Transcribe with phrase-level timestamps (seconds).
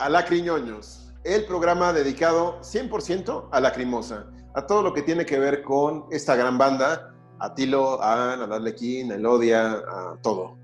[0.00, 5.62] A Lacriñoños, el programa dedicado 100% a Lacrimosa, a todo lo que tiene que ver
[5.62, 10.56] con esta gran banda, a Tilo, a Nadal a Elodia, a todo.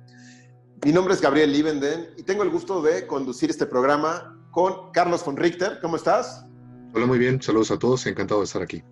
[0.87, 5.23] Mi nombre es Gabriel Liebenden y tengo el gusto de conducir este programa con Carlos
[5.23, 5.81] von Richter.
[5.83, 6.47] ¿Cómo estás?
[6.95, 7.43] Hola, muy bien.
[7.43, 8.07] Saludos a todos.
[8.07, 8.83] Encantado de estar aquí.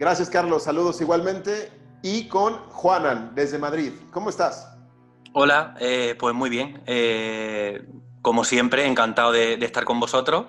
[0.00, 0.64] Gracias, Carlos.
[0.64, 1.70] Saludos igualmente.
[2.02, 3.92] Y con Juanan, desde Madrid.
[4.10, 4.68] ¿Cómo estás?
[5.32, 6.82] Hola, eh, pues muy bien.
[6.86, 7.86] Eh,
[8.26, 10.46] como siempre, encantado de, estar con vosotros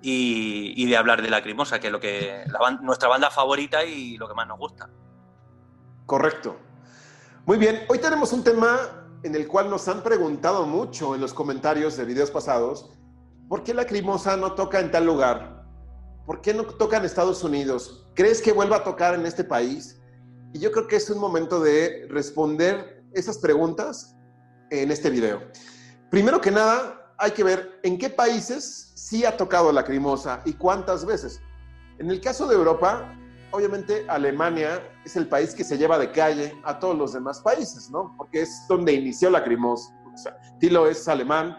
[0.00, 2.44] y, de hablar de Lacrimosa, que es lo que
[2.82, 4.88] nuestra banda favorita y lo que más nos gusta.
[6.06, 6.56] Correcto.
[7.44, 8.78] Muy bien, hoy tenemos un tema
[9.24, 12.92] en el cual nos han preguntado mucho en los comentarios de videos pasados,
[13.48, 15.64] ¿por qué Lacrimosa no toca en tal lugar?
[16.26, 18.06] ¿Por qué no toca en Estados Unidos?
[18.14, 20.00] ¿Crees que vuelva a tocar en este país?
[20.52, 24.14] Y yo creo que es un momento de responder esas preguntas
[24.70, 25.42] en este video.
[26.08, 31.04] Primero que nada, hay que ver en qué países sí ha tocado Lacrimosa y cuántas
[31.04, 31.40] veces.
[31.98, 33.14] En el caso de Europa,
[33.50, 37.90] obviamente Alemania es el país que se lleva de calle a todos los demás países,
[37.90, 38.14] ¿no?
[38.16, 39.94] Porque es donde inició Lacrimosa.
[40.12, 41.58] O sea, Tilo es alemán,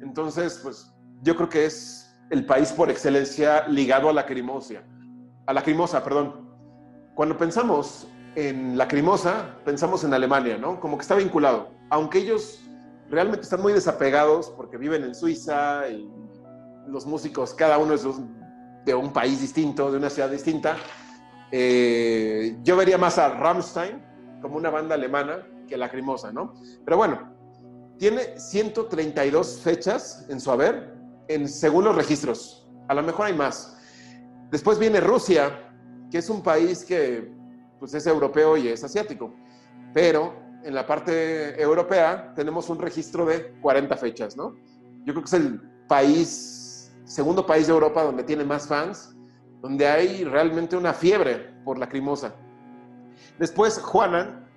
[0.00, 4.82] entonces, pues yo creo que es el país por excelencia ligado a Lacrimosa.
[5.46, 6.48] A Lacrimosa, perdón.
[7.14, 8.06] Cuando pensamos
[8.36, 10.78] en Lacrimosa, pensamos en Alemania, ¿no?
[10.78, 12.60] Como que está vinculado aunque ellos
[13.10, 16.08] realmente están muy desapegados porque viven en Suiza y
[16.86, 18.02] los músicos, cada uno es
[18.84, 20.76] de un país distinto, de una ciudad distinta,
[21.50, 24.02] eh, yo vería más a Rammstein
[24.40, 26.54] como una banda alemana que Lacrimosa, ¿no?
[26.84, 27.34] Pero bueno,
[27.98, 30.94] tiene 132 fechas en su haber,
[31.28, 32.68] en, según los registros.
[32.88, 33.76] A lo mejor hay más.
[34.50, 35.70] Después viene Rusia,
[36.10, 37.30] que es un país que
[37.78, 39.34] pues, es europeo y es asiático,
[39.92, 44.56] pero en la parte europea tenemos un registro de 40 fechas, ¿no?
[45.04, 49.16] Yo creo que es el país, segundo país de Europa donde tiene más fans,
[49.62, 52.34] donde hay realmente una fiebre por la crimosa.
[53.38, 54.48] Después, Juana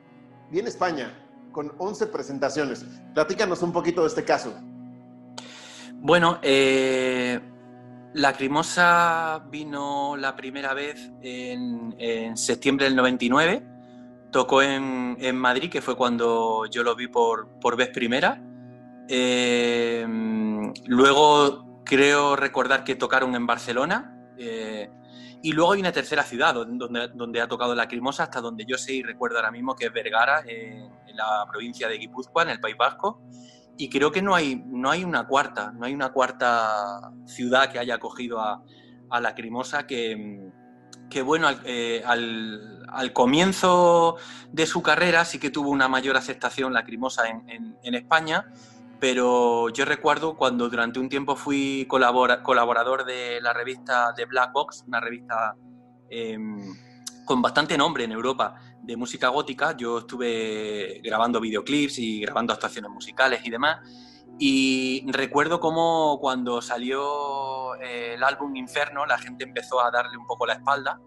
[0.49, 1.13] viene a España
[1.51, 2.85] con 11 presentaciones.
[3.13, 4.53] Platícanos un poquito de este caso.
[5.95, 7.39] Bueno, eh,
[8.13, 13.70] la Crimosa vino la primera vez en, en septiembre del 99
[14.31, 18.41] Tocó en, Madrid, que fue cuando yo lo vi por, vez primera.
[19.09, 20.05] Eh,
[20.85, 24.17] luego creo recordar que tocaron en Barcelona.
[24.37, 24.89] Eh,
[25.43, 28.77] y luego hay una tercera ciudad donde, donde ha tocado la Crimosa, hasta donde yo
[28.77, 32.59] sé y recuerdo ahora mismo que es Vergara, en, la provincia de Guipúzcoa, en el
[32.61, 33.21] País Vasco.
[33.77, 37.79] Y creo que no hay, no hay una cuarta, no hay una cuarta ciudad que
[37.79, 38.63] haya acogido a,
[39.09, 40.51] a la Crimosa que,
[41.11, 44.17] que bueno, eh, al, comienzo
[44.51, 48.51] de su carrera sí que tuvo una mayor aceptación lacrimosa en, en, España,
[48.99, 54.85] pero yo recuerdo cuando durante un tiempo fui colaborador de la revista de Black Box,
[54.87, 55.55] una revista
[56.09, 56.75] em,
[57.25, 62.89] con bastante nombre en Europa de música gótica, yo estuve grabando videoclips y grabando actuaciones
[62.89, 63.79] musicales y demás,
[64.39, 70.25] y recuerdo cómo cuando salió eh, el álbum Inferno, la gente empezó a darle un
[70.25, 70.99] poco la espalda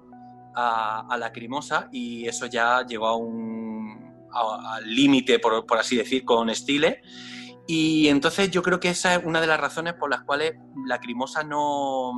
[0.55, 4.15] a, la Crimosa y eso ya llegó a un
[4.85, 7.03] límite, por, así decir, con Stile.
[7.67, 10.55] Y entonces yo creo que esa es una de las razones por las cuales
[10.87, 12.13] la Crimosa no...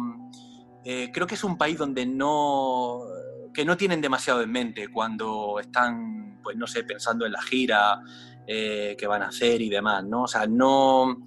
[0.85, 3.01] Eh, creo que es un país donde no
[3.57, 8.03] que no tienen demasiado en mente cuando están, pues no sé, pensando en la gira,
[8.47, 10.23] eh, que van a hacer y demás, ¿no?
[10.23, 11.19] O sea, no...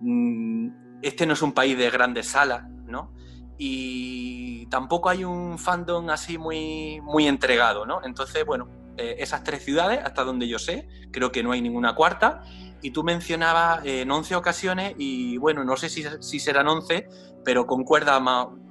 [0.00, 0.68] Mm,
[1.02, 3.12] este no es un país de grandes salas, ¿no?
[3.58, 8.00] Y tampoco hay un fandom así muy, muy entregado, ¿no?
[8.04, 11.94] Entonces, bueno, eh, esas tres ciudades, hasta donde yo sé, creo que no hay ninguna
[11.94, 12.42] cuarta.
[12.80, 17.08] Y tú mencionabas en 11 ocasiones, y bueno, no sé si, si serán 11,
[17.44, 18.22] pero concuerda,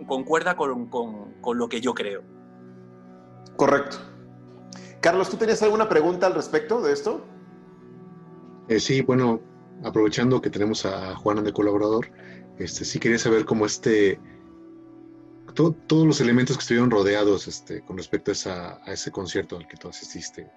[0.07, 2.23] concuerda con, con, con lo que yo creo.
[3.55, 3.97] Correcto.
[5.01, 7.25] Carlos, ¿tú tenías alguna pregunta al respecto de esto?
[8.67, 9.41] Eh, sí, bueno,
[9.83, 12.09] aprovechando que tenemos a Juan de colaborador,
[12.57, 14.19] este, sí quería saber cómo este,
[15.53, 19.89] todos los elementos que estuvieron rodeados este, con respecto a, ese concierto al que tú
[19.89, 20.49] asististe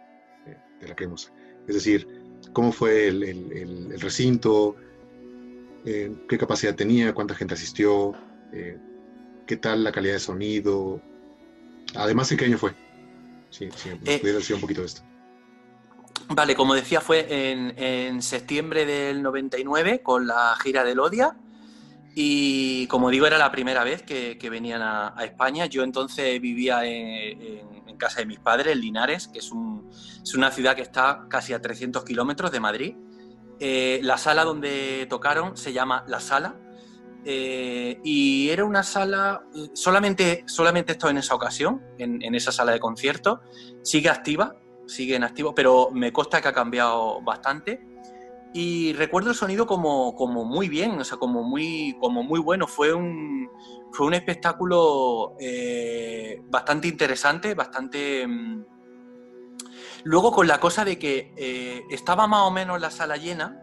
[0.46, 1.32] eh, de la cremosa.
[1.66, 2.06] Es decir,
[2.52, 4.76] cómo fue el, recinto,
[5.84, 8.12] eh, qué capacidad tenía, cuánta gente asistió,
[9.46, 11.02] qué tal la calidad de sonido,
[11.94, 12.72] además en qué año fue.
[13.50, 15.02] Sí, sí, pudiera decir un poquito de esto.
[16.28, 21.36] Vale, como decía, fue en, septiembre del 99 con la gira del Odia.
[22.14, 25.66] Y como digo, era la primera vez que, venían a, España.
[25.66, 30.82] Yo entonces vivía en, casa de mis padres, en Linares, que es, una ciudad que
[30.82, 32.96] está casi a 300 kilómetros de Madrid.
[33.58, 36.56] Eh, la sala donde tocaron se llama La Sala
[37.28, 39.42] eh, y era una sala,
[39.72, 43.40] solamente, solamente esto en esa ocasión, en, esa sala de conciertos,
[43.82, 44.54] sigue activa,
[44.86, 47.84] sigue en activo, pero me consta que ha cambiado bastante.
[48.52, 52.66] Y recuerdo el sonido como, como muy bien, o sea, como muy, como muy bueno.
[52.66, 53.50] Fue un,
[53.92, 58.26] fue un espectáculo eh, bastante interesante, bastante...
[58.26, 58.64] Mm,
[60.04, 63.62] luego con la cosa de que eh, estaba más o menos la sala llena,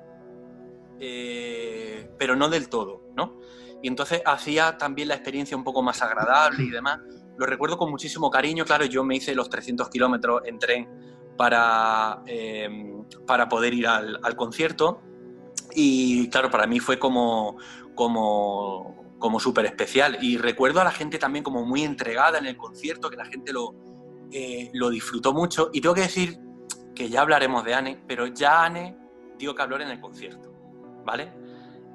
[2.18, 3.40] pero no del todo, ¿no?
[3.81, 7.02] Y entonces hacía también la experiencia un poco más agradable y demás.
[7.38, 10.88] Lo recuerdo con muchísimo cariño, claro, yo me hice los 300 kilómetros en tren
[11.38, 15.02] para, em, para poder ir al, concierto
[15.76, 17.58] y claro, para mí fue como,
[17.96, 20.18] como, como súper especial.
[20.22, 23.52] Y recuerdo a la gente también como muy entregada en el concierto, que la gente
[23.54, 23.74] lo,
[24.32, 25.70] eh, lo disfrutó mucho.
[25.74, 26.40] Y tengo que decir
[26.96, 28.98] que ya hablaremos de Anne, pero ya Anne
[29.38, 30.54] dio que hablar en el concierto,
[31.06, 31.32] ¿vale?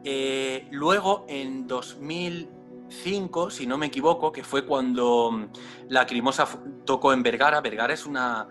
[0.05, 5.46] Eh, luego, en 2005, si no me equivoco, que fue cuando mm,
[5.88, 6.46] la Crimosa
[6.85, 7.61] tocó en Vergara.
[7.61, 8.49] Vergara es una,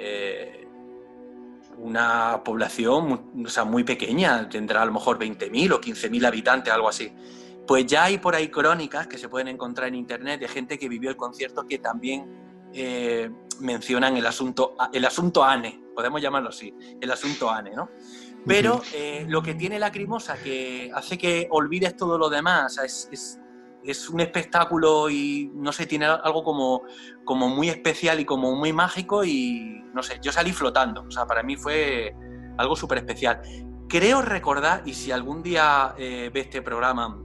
[0.00, 0.66] eh,
[1.76, 6.88] una población muy, sea, muy pequeña, tendrá a lo mejor 20.000 o 15.000 habitantes, algo
[6.88, 7.12] así.
[7.66, 10.88] Pues ya hay por ahí crónicas que se pueden encontrar en internet de gente que
[10.88, 12.26] vivió el concierto que también
[12.72, 13.30] eh,
[13.60, 17.90] mencionan el asunto, el asunto ANE, podemos llamarlo así, el asunto ANE, ¿no?
[18.46, 23.38] Pero eh, lo que tiene Lacrimosa, que hace que olvides todo lo demás, es,
[24.10, 26.82] un espectáculo y no sé, tiene algo como,
[27.24, 31.26] como muy especial y como muy mágico y no sé, yo salí flotando, o sea,
[31.26, 32.14] para mí fue
[32.58, 33.40] algo súper especial.
[33.88, 37.18] Creo recordar, y si algún día eh, ve este programa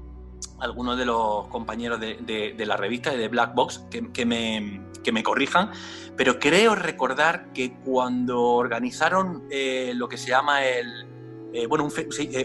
[0.59, 5.71] algunos de los compañeros de, la revista de Black Box que, me, que, me, corrijan,
[6.15, 11.07] pero creo recordar que cuando organizaron eh, lo que se llama el...
[11.53, 11.87] Eh, bueno,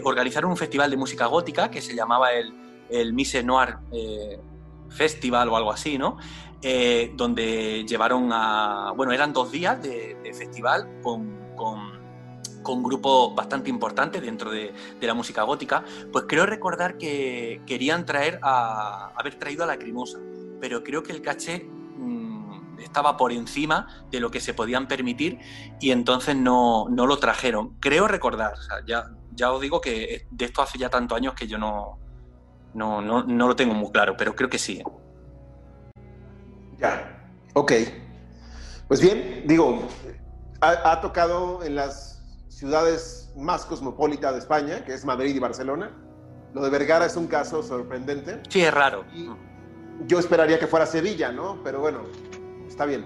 [0.03, 2.60] organizaron un festival de música gótica que se llamaba el,
[2.91, 3.77] el Mise Noir
[4.89, 6.17] Festival o algo así, ¿no?
[7.15, 8.93] donde llevaron a...
[8.95, 12.01] Bueno, eran dos días de, festival con, con
[12.61, 18.39] con grupos bastante importantes dentro de, la música gótica, pues creo recordar que querían traer
[18.43, 20.19] a haber traído a la Crimosa,
[20.59, 21.67] pero creo que el caché
[22.81, 25.39] estaba por encima de lo que se podían permitir
[25.79, 27.77] y entonces no, lo trajeron.
[27.79, 28.53] Creo recordar,
[28.87, 31.99] ya, ya os digo que de esto hace ya tantos años que yo no,
[32.73, 34.81] no, no, lo tengo muy claro, pero creo que sí.
[36.79, 37.71] Ya, ok.
[38.87, 39.87] Pues bien, digo,
[40.61, 45.91] ha, tocado en las ciudades más cosmopolitas de España, que es Madrid y Barcelona.
[46.53, 48.41] Lo de Vergara es un caso sorprendente.
[48.49, 49.05] Sí, es raro.
[50.05, 51.61] yo esperaría que fuera Sevilla, ¿no?
[51.63, 52.01] Pero bueno,
[52.67, 53.05] está bien.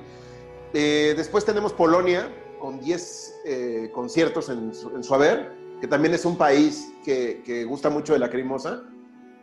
[0.73, 2.27] Eh, después tenemos Polonia
[2.59, 8.13] con 10 eh, conciertos en su, haber, que también es un país que, gusta mucho
[8.13, 8.83] de la crimosa.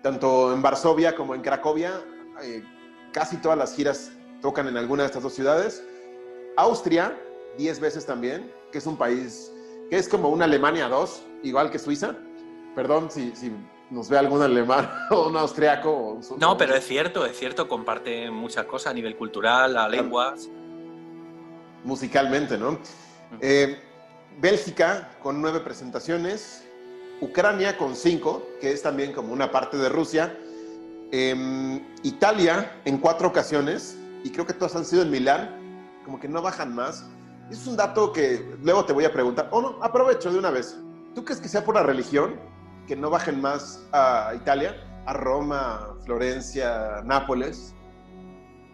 [0.02, 1.92] Tanto en Varsovia como en Cracovia,
[2.42, 2.62] eh,
[3.12, 5.82] casi todas las giras tocan en alguna de estas dos ciudades.
[6.56, 7.16] Austria,
[7.56, 9.52] 10 veces también, que es un país
[9.88, 12.16] que es como una Alemania 2, igual que Suiza.
[12.74, 13.52] Perdón si, si
[13.90, 16.18] nos ve algún alemán o un austriaco.
[16.38, 20.48] no, pero es cierto, es cierto, comparten muchas cosas a nivel cultural, a lenguas.
[21.84, 22.78] Musicalmente, ¿no?
[23.40, 23.78] Eh,
[24.40, 26.61] Bélgica con nueve presentaciones,
[27.22, 30.36] Ucrania con cinco, que es también como una parte de Rusia,
[31.10, 36.28] em, Italia en cuatro ocasiones, y creo que todas han sido en Milán, como que
[36.28, 37.06] no bajan más.
[37.50, 40.76] Es un dato que luego te voy a preguntar, o no, aprovecho de una vez.
[41.14, 42.52] ¿Tú crees que sea por la religión?
[42.86, 44.76] que no bajen más a Italia,
[45.06, 47.74] a Roma, Florencia, Nápoles?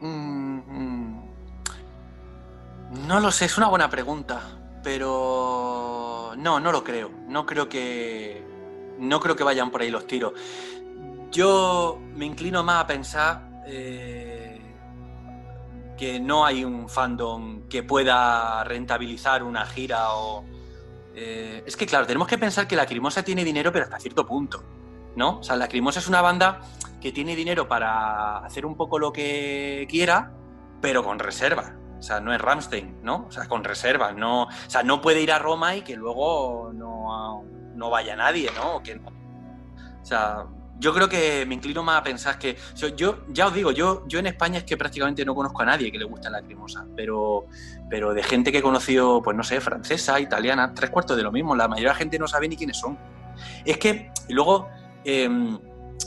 [0.00, 1.28] Mm, mm.
[3.06, 4.40] No lo sé, es una buena pregunta,
[4.82, 7.10] pero no, no lo creo.
[7.26, 8.42] No creo que
[8.98, 10.32] no creo que vayan por ahí los tiros.
[11.30, 14.60] Yo me inclino más a pensar eh,
[15.96, 20.44] que no hay un fandom que pueda rentabilizar una gira o,
[21.14, 24.24] eh, es que, claro, tenemos que pensar que la Crimosa tiene dinero, pero hasta cierto
[24.24, 24.62] punto,
[25.16, 25.38] ¿no?
[25.38, 26.60] O sea, la Crimosa es una banda
[27.00, 30.32] que tiene dinero para hacer un poco lo que quiera,
[30.80, 31.74] pero con reserva.
[31.98, 33.26] O sea, no es Ramstein, ¿no?
[33.28, 34.12] O sea, con reserva.
[34.12, 38.50] No, o sea, no puede ir a Roma y que luego no, no vaya nadie,
[38.54, 38.82] ¿no?
[38.82, 40.46] Que, o sea,
[40.78, 42.56] yo creo que me inclino más a pensar que.
[42.96, 45.90] Yo, ya os digo, yo, yo en España es que prácticamente no conozco a nadie
[45.90, 47.46] que le guste la lacrimosa, pero,
[47.90, 51.32] pero de gente que he conocido, pues no sé, francesa, italiana, tres cuartos de lo
[51.32, 51.56] mismo.
[51.56, 52.96] La mayoría de la gente no sabe ni quiénes son.
[53.64, 54.68] Es que luego
[55.04, 55.28] eh,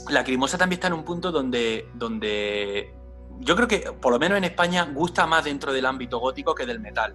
[0.08, 2.94] la crimosa también está en un punto donde, donde
[3.40, 6.66] yo creo que, por lo menos en España, gusta más dentro del ámbito gótico que
[6.66, 7.14] del metal.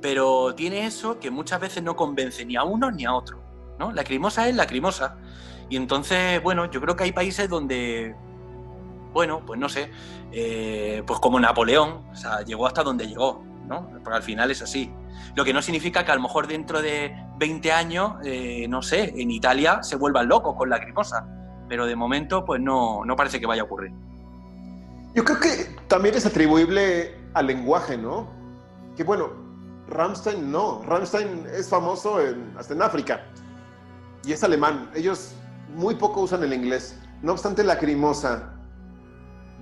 [0.00, 3.42] Pero tiene eso que muchas veces no convence ni a uno ni a otro.
[3.78, 3.92] ¿no?
[3.92, 5.16] La crimosa es la crimosa.
[5.68, 8.14] Y entonces, bueno, yo creo que hay países donde,
[9.12, 9.90] bueno, pues no sé,
[10.32, 13.88] eh, pues como Napoleón, o sea, llegó hasta donde llegó, ¿no?
[14.02, 14.92] Porque al final es así.
[15.34, 19.14] Lo que no significa que a lo mejor dentro de 20 años, eh, no sé,
[19.16, 21.26] en Italia se vuelvan locos con la crimosa.
[21.68, 23.92] Pero de momento, pues no, no parece que vaya a ocurrir.
[25.14, 28.28] Yo creo que también es atribuible al lenguaje, ¿no?
[28.96, 29.30] Que bueno,
[29.88, 30.82] Rammstein no.
[30.86, 32.18] Rammstein es famoso
[32.56, 33.26] hasta en África
[34.24, 34.90] y es alemán.
[34.94, 35.34] Ellos
[35.74, 36.98] muy poco usan el inglés.
[37.22, 38.54] No obstante, la Lacrimosa,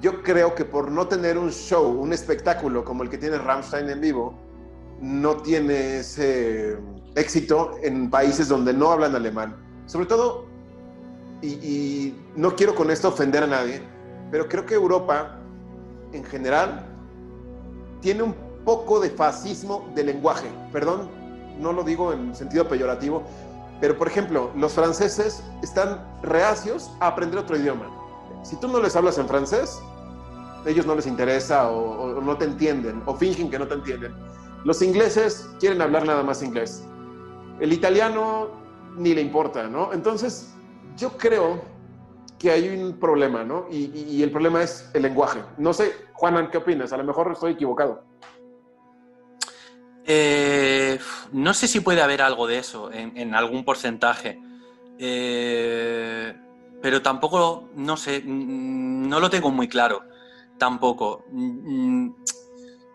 [0.01, 3.91] yo creo que por no tener un show, un espectáculo como el que tiene Rammstein
[3.91, 4.39] en vivo,
[5.01, 6.79] no tiene ese
[7.17, 9.57] éxito en países donde no hablan alemán.
[9.87, 10.47] Sobre todo,
[11.43, 13.83] y, y no quiero con esto ofender a nadie,
[14.31, 15.40] pero creo que Europa
[16.13, 16.87] en general
[18.01, 20.49] tiene un poco de fascismo de lenguaje.
[20.73, 21.09] Perdón,
[21.59, 23.23] no lo digo en sentido peyorativo,
[23.81, 27.87] pero por ejemplo, los franceses están reacios a aprender otro idioma.
[28.43, 29.81] Si tú no les hablas en francés,
[30.67, 34.15] ellos no les interesa o, no te entienden o fingen que no te entienden.
[34.65, 36.85] Los ingleses quieren hablar nada más inglés.
[37.61, 38.49] El italiano
[38.97, 39.93] ni le importa, ¿no?
[39.93, 40.53] Entonces,
[40.97, 41.63] yo creo
[42.41, 43.67] que hay un problema, ¿no?
[43.71, 45.43] Y, el problema es el lenguaje.
[45.59, 46.91] No sé, Juanan, ¿qué opinas?
[46.95, 48.03] A lo mejor estoy equivocado.
[50.07, 50.99] Eh,
[51.33, 54.41] no sé si puede haber algo de eso en, algún porcentaje.
[54.99, 56.35] Eh,
[56.81, 60.03] pero tampoco, no sé, no lo tengo muy claro.
[60.57, 61.27] Tampoco.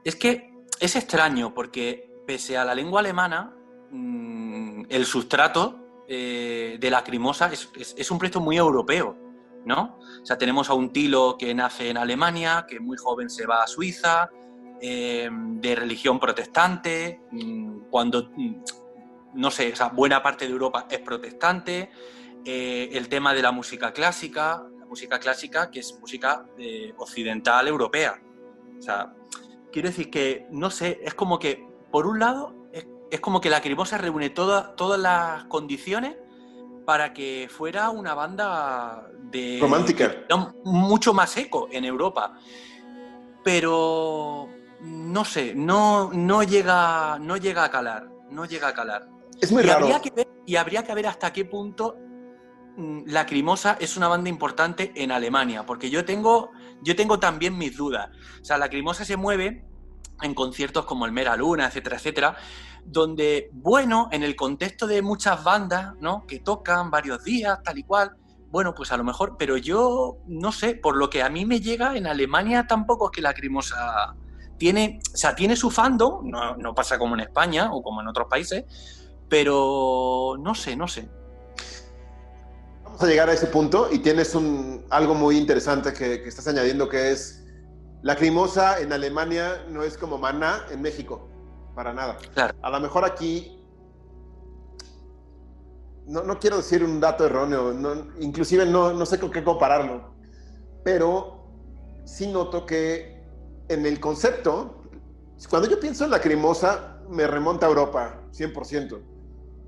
[0.03, 3.55] Es que es extraño porque pese a la lengua alemana,
[3.91, 9.25] mm, el sustrato eh, de la crimosa es un proyecto muy europeo.
[9.65, 9.98] ¿No?
[10.22, 13.63] O sea, tenemos a un Tilo que nace en Alemania, que muy joven se va
[13.63, 14.29] a Suiza,
[14.81, 18.55] eh, de religión protestante, mm, cuando, mm,
[19.34, 21.89] no sé, o sea, buena parte de Europa es protestante,
[22.45, 27.67] eh, el tema de la música clásica, la música clásica que es música eh, occidental
[27.67, 28.22] europea.
[28.77, 29.13] O sea,
[29.72, 32.53] quiero decir que, no sé, es como que, por un lado,
[33.10, 36.17] es, como que la Crimosa reúne todas las condiciones
[36.86, 39.58] para que fuera una banda de...
[39.60, 40.15] Romántica.
[40.63, 42.34] mucho más eco en Europa.
[43.44, 44.50] Pero
[44.82, 49.08] no sé, no, no, llega, no llega a calar, no llega a calar.
[49.42, 49.86] Es muy y raro.
[49.86, 51.98] Habría que ver, y habría que ver hasta qué punto
[52.77, 56.51] mm, la Crimosa es una banda importante en Alemania, porque yo tengo,
[56.82, 58.10] yo tengo también mis dudas.
[58.42, 59.65] O sea, la Crimosa se mueve
[60.22, 62.38] en conciertos como el Mera Luna, etcétera, etcétera,
[62.86, 66.25] donde, bueno, en el contexto de muchas bandas, ¿no?
[66.27, 68.15] Que tocan varios días, tal y cual,
[68.51, 71.60] bueno, pues a lo mejor, pero yo no sé, por lo que a mí me
[71.60, 74.15] llega, en Alemania tampoco es que la Crimosa
[74.58, 78.08] tiene, o sea, tiene su fandom, no, no pasa como en España o como en
[78.08, 78.63] otros países,
[79.27, 81.10] pero no sé, no sé.
[82.84, 86.88] Vamos a llegar a ese punto y tienes un, algo muy interesante que, estás añadiendo
[86.88, 87.44] que es
[88.04, 91.27] la crimosa en Alemania no es como maná en México,
[91.75, 92.17] para nada.
[92.62, 93.63] A lo mejor aquí,
[96.08, 97.74] no, quiero decir un dato erróneo,
[98.20, 100.15] inclusive no, no sé con qué compararlo,
[100.84, 101.46] pero
[102.05, 103.24] sí noto que
[103.67, 104.84] en el concepto,
[105.50, 109.01] cuando yo pienso en la crimosa, me remonta a Europa, 100%.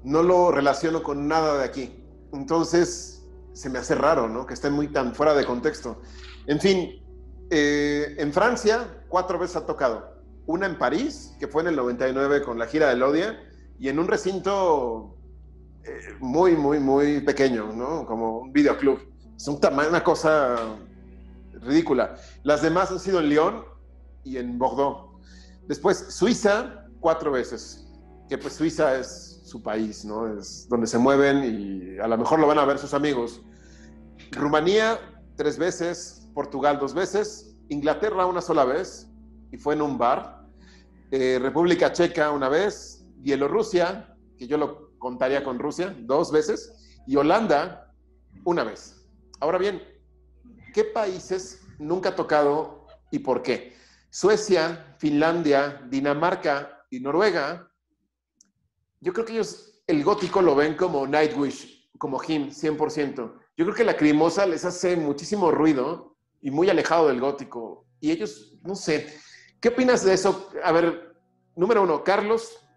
[0.04, 2.04] No lo relaciono con nada de aquí.
[2.32, 4.46] Entonces, se me hace raro, ¿no?
[4.46, 6.02] Que estén muy tan fuera de contexto.
[6.46, 7.04] En fin,
[7.50, 10.17] eh, en Francia, cuatro veces ha tocado.
[10.48, 13.40] Una en París, que fue en el 99 con la gira de Lodia,
[13.80, 15.16] y en un recinto
[15.84, 18.06] eh, muy, muy, muy pequeño, ¿no?
[18.06, 19.00] Como un videoclub.
[19.36, 20.58] Es un una cosa
[21.62, 22.16] ridícula.
[22.44, 23.64] Las demás han sido en Lyon
[24.24, 25.22] y en Bordeaux.
[25.68, 27.86] Después, Suiza, cuatro veces.
[28.28, 30.28] Que pues Suiza es su país, ¿no?
[30.40, 33.42] Es donde se mueven y a lo mejor lo van a ver sus amigos.
[34.32, 35.00] Rumanía,
[35.36, 36.18] tres veces.
[36.38, 39.10] Portugal dos veces, Inglaterra una sola vez,
[39.52, 40.37] y fue en un bar,
[41.12, 47.16] eh, República Checa una vez, Bielorrusia, que yo lo contaría con Rusia, dos veces, y
[47.16, 47.94] Holanda
[48.44, 49.08] una vez.
[49.40, 49.82] Ahora bien,
[50.74, 53.76] ¿qué países nunca ha tocado y por qué?
[54.10, 57.72] Suecia, Finlandia, Dinamarca y Noruega,
[59.00, 63.16] yo creo que ellos el gótico lo ven como Nightwish, como Him, 100%.
[63.56, 67.88] Yo creo que la crimosa les hace muchísimo ruido y muy alejado del gótico.
[68.00, 69.08] Y ellos, no sé,
[69.60, 70.50] ¿qué opinas de eso?
[70.64, 71.16] A ver,
[71.56, 72.68] número uno, Carlos,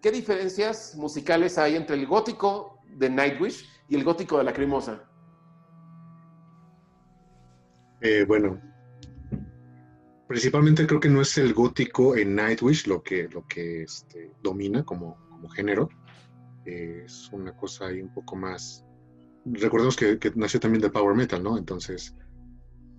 [0.00, 5.02] ¿qué diferencias musicales hay entre el gótico de Nightwish y el gótico de la Crimosa?
[8.00, 8.60] Eh, bueno,
[10.28, 14.84] principalmente creo que no es el gótico en Nightwish lo que, lo que este, domina
[14.84, 15.88] como, como género,
[16.64, 18.84] es una cosa ahí un poco más...
[19.44, 21.58] Recordemos que, nació también de Power Metal, ¿no?
[21.58, 22.14] Entonces,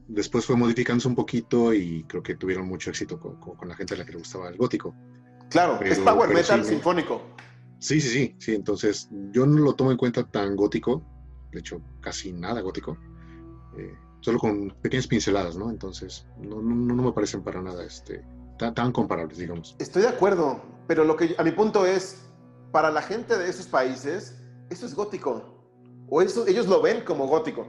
[0.07, 3.97] después fue modificándose un poquito y creo que tuvieron mucho éxito con, la gente a
[3.97, 4.95] la que le gustaba el gótico.
[5.50, 7.21] Claro, es Power Metal sinfónico.
[7.79, 8.55] Sí, sí, sí, sí.
[8.55, 11.03] Entonces, yo no lo tomo en cuenta tan gótico,
[11.51, 12.97] de hecho, casi nada gótico,
[13.77, 15.69] eh, solo con pequeñas pinceladas, ¿no?
[15.69, 18.24] Entonces, no, no, me parecen para nada este,
[18.57, 19.75] tan, comparables, digamos.
[19.79, 22.24] Estoy de acuerdo, pero lo que a mi punto es,
[22.71, 25.43] para la gente de esos países, eso es gótico,
[26.09, 27.67] o eso, ellos lo ven como gótico.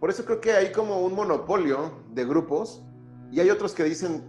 [0.00, 2.82] Por eso creo que hay como un monopolio de grupos
[3.32, 4.24] y hay otros que dicen,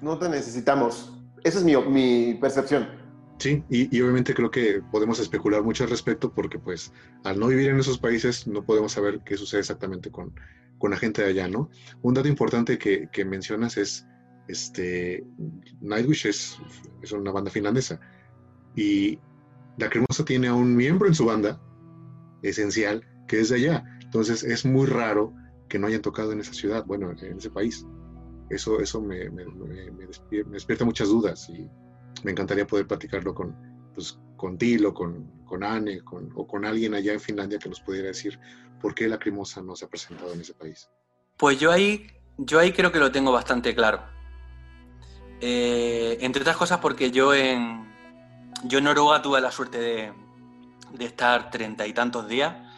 [0.00, 1.12] no te necesitamos.
[1.44, 3.02] Esa es mi, mi percepción.
[3.38, 6.92] Sí, y, obviamente creo que podemos especular mucho al respecto porque pues
[7.24, 10.32] al no vivir en esos países no podemos saber qué sucede exactamente con,
[10.78, 11.68] con la gente de allá, ¿no?
[12.02, 14.06] Un dato importante que, que mencionas es,
[14.46, 15.24] este,
[15.80, 16.56] Nightwish es,
[17.02, 17.98] es, una banda finlandesa
[18.76, 19.18] y
[19.76, 21.60] la Cremosa tiene a un miembro en su banda
[22.42, 23.84] esencial que es de allá.
[24.12, 25.32] Entonces es muy raro
[25.70, 27.86] que no hayan tocado en esa ciudad, bueno, en ese país.
[28.50, 30.06] Eso, eso me, me, me,
[30.52, 31.66] despierta, muchas dudas y
[32.22, 33.56] me encantaría poder platicarlo con,
[33.94, 37.80] pues, con Dilo, con, con Anne con, o con alguien allá en Finlandia que nos
[37.80, 38.38] pudiera decir
[38.82, 40.90] por qué la Crimosa no se ha presentado en ese país.
[41.38, 44.02] Pues yo ahí, yo ahí creo que lo tengo bastante claro.
[45.40, 47.90] Eh, entre otras cosas porque yo en,
[48.64, 50.12] yo en Noruega tuve la suerte de,
[50.92, 52.71] de estar treinta y tantos días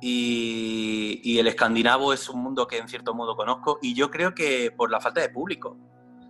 [0.00, 4.70] y, el escandinavo es un mundo que en cierto modo conozco y yo creo que
[4.70, 5.76] por la falta de público.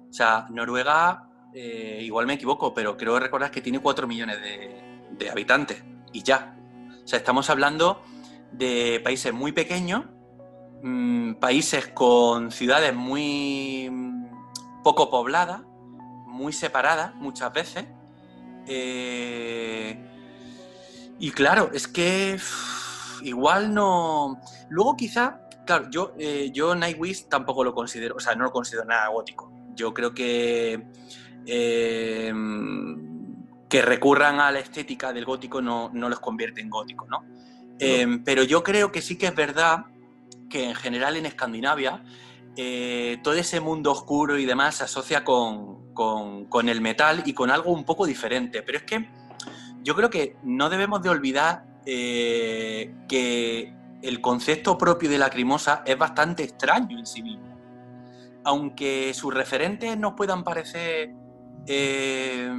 [0.08, 5.30] O sea, Noruega, eh, igual me equivoco, pero creo recordar que tiene 4 millones de,
[5.30, 6.56] habitantes y ya.
[7.04, 8.02] O sea, estamos hablando
[8.52, 10.04] de países muy pequeños,
[10.82, 15.62] mm, países con ciudades muy mm, poco pobladas,
[16.26, 17.86] muy separadas muchas veces.
[18.66, 20.06] Eh,
[21.18, 22.38] y claro, es que
[23.22, 24.40] igual no.
[24.68, 28.84] Luego quizá, claro, yo, eh, yo Nightwish tampoco lo considero, o sea, no lo considero
[28.84, 29.52] nada gótico.
[29.74, 30.86] Yo creo que
[31.46, 32.32] eh,
[33.68, 37.24] que recurran a la estética del gótico no, no los convierte en gótico, ¿no?
[37.78, 39.86] Eh, pero yo creo que sí que es verdad
[40.50, 42.04] que en general en Escandinavia
[43.22, 47.50] todo ese mundo oscuro y demás se asocia con, con, con, el metal y con
[47.50, 48.62] algo un poco diferente.
[48.62, 49.08] Pero es que
[49.82, 55.96] yo creo que no debemos de olvidar eh, que el concepto propio de lacrimosa es
[55.96, 57.58] bastante extraño en sí mismo.
[58.44, 61.10] Aunque sus referentes nos puedan parecer
[61.66, 62.50] eh,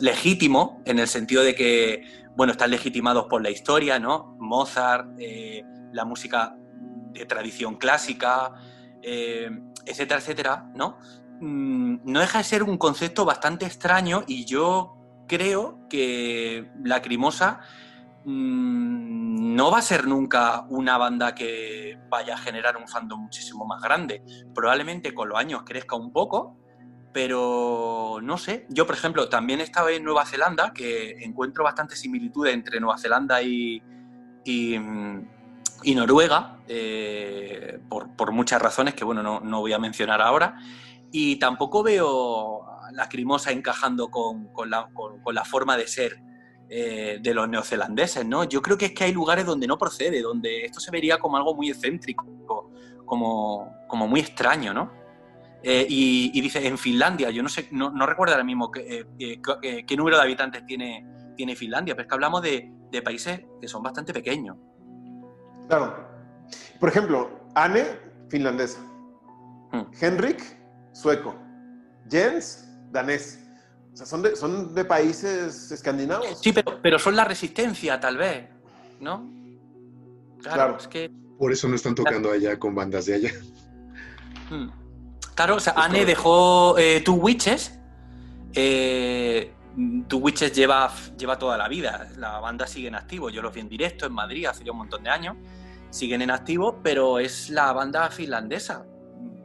[0.00, 2.02] legítimos, en el sentido de que,
[2.36, 4.36] bueno, están legitimados por la historia, ¿no?
[4.38, 6.56] Mozart, eh, la música
[7.12, 8.52] de tradición clásica,
[9.02, 10.98] etcétera, etcétera, ¿no?
[11.40, 17.60] Mm, no deja de ser un concepto bastante extraño y yo creo que Lacrimosa
[18.24, 23.66] Mm, no va a ser nunca una banda que vaya a generar un fandom muchísimo
[23.66, 24.22] más grande.
[24.54, 26.56] Probablemente con los años crezca un poco,
[27.12, 28.66] pero no sé.
[28.70, 33.42] Yo, por ejemplo, también estaba en Nueva Zelanda, que encuentro bastante similitud entre Nueva Zelanda
[33.42, 33.82] y,
[34.44, 34.78] y,
[35.94, 40.56] Noruega, eh, por, muchas razones que, bueno, no, voy a mencionar ahora.
[41.12, 46.33] Y tampoco veo la Crimosa encajando con la forma de ser
[46.76, 48.42] eh, de los neozelandeses, ¿no?
[48.42, 51.36] Yo creo que es que hay lugares donde no procede, donde esto se vería como
[51.36, 52.26] algo muy excéntrico,
[53.04, 54.90] como, como muy extraño, ¿no?
[55.62, 59.96] Eh, y, dice, en Finlandia, yo no sé, no, recuerdo ahora mismo qué, eh, qué,
[59.96, 61.06] número de habitantes tiene,
[61.36, 62.72] tiene Finlandia, pero es que hablamos de,
[63.04, 64.56] países que son bastante pequeños.
[65.68, 66.08] Claro.
[66.80, 67.84] Por ejemplo, Anne,
[68.30, 68.80] finlandesa.
[69.70, 69.84] Hmm.
[70.00, 70.42] Henrik,
[70.92, 71.36] sueco.
[72.10, 73.43] Jens, danés.
[73.94, 76.40] O sea, son de, son de países escandinavos.
[76.42, 78.48] Sí, pero, pero son la resistencia, tal vez,
[78.98, 79.30] ¿no?
[80.42, 81.12] Claro, Es que...
[81.38, 83.32] Por eso no están tocando allá con bandas de allá.
[84.50, 84.68] Hmm.
[85.34, 87.78] Claro, o sea, Anne dejó eh, Two Witches.
[88.52, 89.54] Eh,
[90.08, 92.08] Two Witches lleva, lleva toda la vida.
[92.18, 93.30] La banda sigue en activo.
[93.30, 95.36] Yo los vi en directo en Madrid hace un montón de años.
[95.90, 98.84] Siguen en activo, pero es la banda finlandesa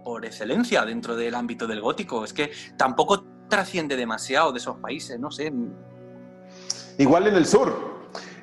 [0.04, 2.24] por excelencia dentro del ámbito del gótico.
[2.24, 5.52] Es que tampoco trasciende demasiado de esos países, no sé.
[6.98, 8.00] Igual en el sur.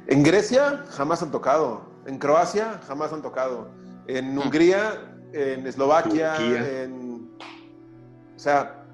[0.06, 1.82] En Grecia jamás han tocado.
[2.06, 3.70] En Croacia jamás han tocado.
[4.06, 4.38] En mm.
[4.38, 7.30] Hungría, en Eslovaquia, en...
[8.36, 8.84] O sea,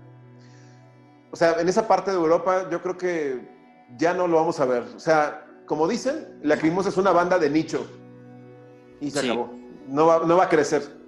[1.30, 3.48] o sea, en esa parte de Europa yo creo que
[3.96, 4.84] ya no lo vamos a ver.
[4.94, 7.86] O sea, como dicen, la Lacrimosa es una banda de nicho.
[9.00, 9.50] Y se acabó.
[9.88, 11.02] No va, no va a crecer.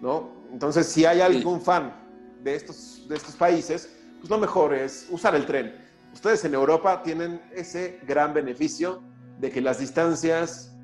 [0.00, 0.30] ¿no?
[0.52, 1.94] Entonces, si hay algún fan
[2.42, 3.93] de estos, de estos países,
[4.24, 5.76] pues lo mejor es usar el tren.
[6.14, 9.02] Ustedes en Europa tienen ese gran beneficio
[9.38, 10.74] de que las distancias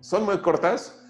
[0.00, 1.00] son muy cortas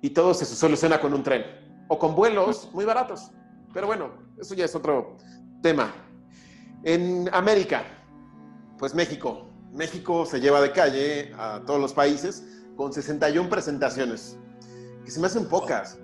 [0.00, 1.44] y todo se soluciona con un tren
[1.88, 3.30] o con vuelos muy baratos.
[3.74, 5.18] Pero bueno, eso ya es otro
[5.60, 5.92] tema.
[6.82, 7.84] En América,
[8.78, 9.50] pues México.
[9.70, 12.42] México se lleva de calle a todos los países
[12.74, 14.38] con 61 presentaciones,
[15.04, 15.98] que se me hacen pocas.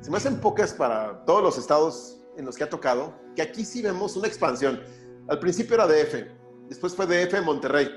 [0.00, 3.64] Se me hacen pocas para todos los estados en los que ha tocado, que aquí
[3.64, 4.80] sí vemos una expansión.
[5.28, 6.26] Al principio era DF,
[6.68, 7.88] después fue DF Monterrey,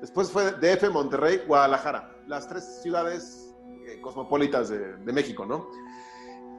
[0.00, 3.54] después fue DF Monterrey, Guadalajara, las tres ciudades
[3.86, 5.68] eh, cosmopolitas de, México, ¿no?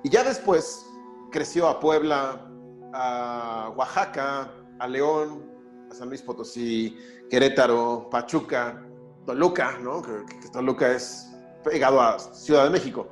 [0.04, 0.86] Y ya después
[1.32, 2.48] creció a Puebla,
[2.94, 5.50] a Oaxaca, a León,
[5.90, 6.98] a San Luis Potosí,
[7.30, 8.84] Querétaro, Pachuca,
[9.26, 10.02] Toluca, ¿no?
[10.02, 11.32] Que Toluca es
[11.64, 13.10] pegado a Ciudad de México.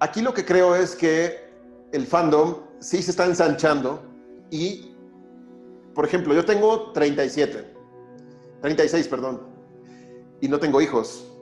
[0.00, 1.50] Aquí lo que creo es que
[1.92, 4.02] el fandom sí se está ensanchando
[4.50, 4.94] y,
[5.94, 7.72] por ejemplo, yo tengo 37,
[8.60, 9.40] 36, perdón,
[10.40, 11.32] y no tengo hijos.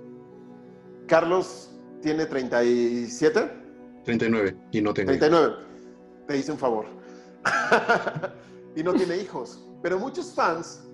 [1.06, 1.70] Carlos
[2.02, 3.50] tiene 37.
[4.04, 5.56] 39 y no tengo 39.
[6.28, 6.86] Te hice un favor.
[8.76, 9.66] y no tiene hijos.
[9.82, 10.84] Pero muchos fans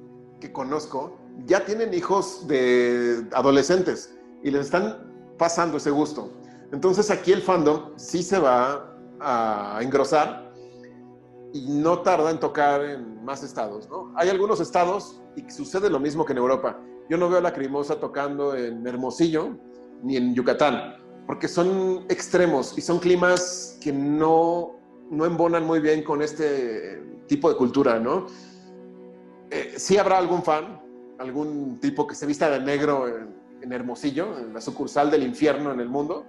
[0.40, 6.32] que conozco ya tienen hijos de adolescentes y les están pasando ese gusto.
[6.72, 10.52] Entonces aquí el fandom sí se va a engrosar
[11.52, 14.12] y no tarda en tocar en más estados, ¿no?
[14.16, 16.80] Hay algunos estados y sucede lo mismo que en Europa.
[17.08, 19.56] Yo no veo a la Crimosa tocando en Hermosillo
[20.02, 24.78] ni en Yucatán, porque son extremos y son climas que no,
[25.10, 28.26] no embonan muy bien con este tipo de cultura, ¿no?
[29.50, 30.80] Eh, sí habrá algún fan,
[31.18, 33.36] algún tipo que se vista de negro en,
[33.68, 36.24] Hermosillo, en la sucursal del infierno en el mundo,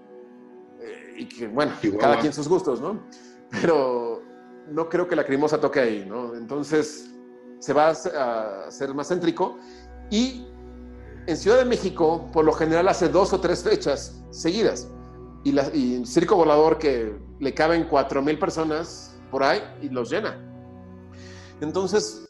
[1.17, 2.01] y que, bueno, Chihuahua.
[2.01, 3.01] cada quien sus gustos, ¿no?
[3.49, 4.21] Pero
[4.69, 6.35] no creo que la Crimosa toque ahí, ¿no?
[6.35, 7.11] Entonces
[7.59, 9.57] se va a hacer más céntrico
[10.11, 10.47] y
[11.27, 14.87] en Ciudad de México, por lo general, hace dos o tres fechas seguidas.
[15.43, 20.09] Y, la, y Circo Volador, que le caben cuatro mil personas por ahí y los
[20.09, 20.37] llena.
[21.59, 22.29] Entonces,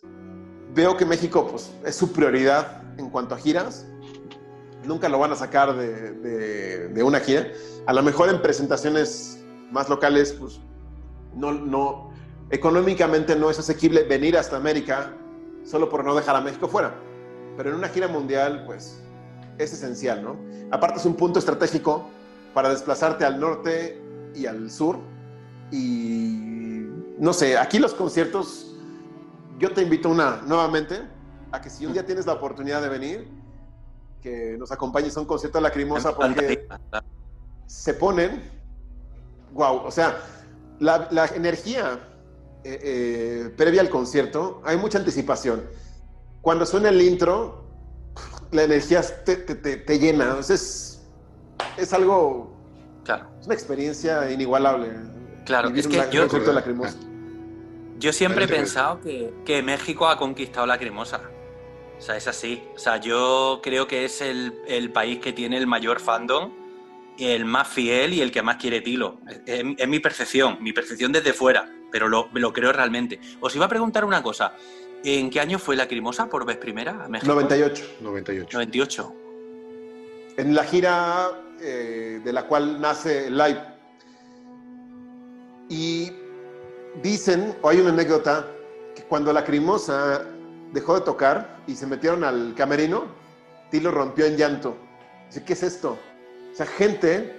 [0.73, 3.85] veo que México pues, es su prioridad en cuanto a giras.
[4.83, 7.47] Nunca lo van a sacar de, de, una gira.
[7.85, 10.59] A lo mejor en presentaciones más locales, pues
[11.35, 12.11] no, no,
[12.49, 15.13] económicamente no es asequible venir hasta América
[15.63, 16.95] solo por no dejar a México fuera.
[17.57, 19.01] Pero en una gira mundial, pues
[19.57, 20.37] es esencial, ¿no?
[20.71, 22.09] Aparte es un punto estratégico
[22.53, 24.01] para desplazarte al norte
[24.35, 24.99] y al sur.
[25.71, 26.85] Y
[27.17, 28.75] no sé, aquí los conciertos,
[29.59, 31.01] yo te invito una nuevamente
[31.51, 33.27] a que si un día tienes la oportunidad de venir,
[34.27, 36.67] que nos acompañes a un concierto de lacrimosa porque
[37.65, 38.41] se ponen,
[39.53, 40.17] wow, o sea,
[40.79, 41.99] la, la energía
[42.63, 45.63] eh, eh, previa al concierto, hay mucha anticipación.
[46.41, 47.63] Cuando suena el intro,
[48.51, 50.25] la energía te, te, te, te llena.
[50.25, 51.01] Entonces,
[51.77, 52.53] es, es algo,
[53.03, 53.27] Claro.
[53.39, 54.91] es una experiencia inigualable.
[55.45, 56.97] Claro, es un que la- yo- lacrimosa.
[57.99, 61.19] Yo siempre he Adelante, pensado que, que México ha conquistado la cremosa.
[61.97, 62.63] O sea, es así.
[62.75, 66.51] O sea, yo creo que es el, el país que tiene el mayor fandom,
[67.17, 69.19] el más fiel y el que más quiere Tilo.
[69.27, 73.19] Es, es- es mi percepción, mi percepción desde fuera, pero lo, lo creo realmente.
[73.39, 74.53] Os iba a preguntar una cosa.
[75.03, 77.31] ¿En qué año fue la cremosa por vez primera a México?
[77.33, 77.83] 98.
[78.01, 78.49] 98.
[78.57, 79.13] 98.
[80.37, 81.29] En la gira
[81.61, 83.61] eh, de la cual nace el live.
[85.69, 86.11] Y
[87.01, 88.47] dicen, o hay una anécdota,
[88.95, 90.25] que cuando la Crimosa
[90.73, 93.05] dejó de tocar y se metieron al camerino,
[93.71, 94.77] Tilo rompió en llanto.
[95.27, 95.97] Dice, ¿qué es esto?
[96.51, 97.37] O sea, gente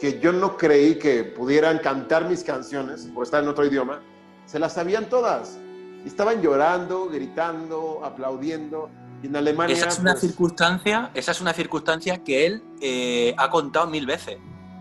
[0.00, 4.02] que yo no creí que pudieran cantar mis canciones por estar en otro idioma,
[4.44, 5.58] se las sabían todas.
[6.04, 8.90] Y estaban llorando, gritando, aplaudiendo.
[9.22, 9.74] Y en Alemania...
[9.74, 14.06] Esa es una pues, circunstancia, esa es una circunstancia que él eh, ha contado mil
[14.06, 14.38] veces.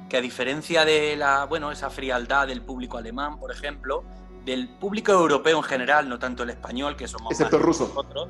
[0.09, 4.03] Que a diferencia de la, bueno, esa frialdad del público alemán, por ejemplo,
[4.45, 7.87] del público europeo en general, no tanto el español, que somos Excepto más el ruso.
[7.87, 8.29] nosotros.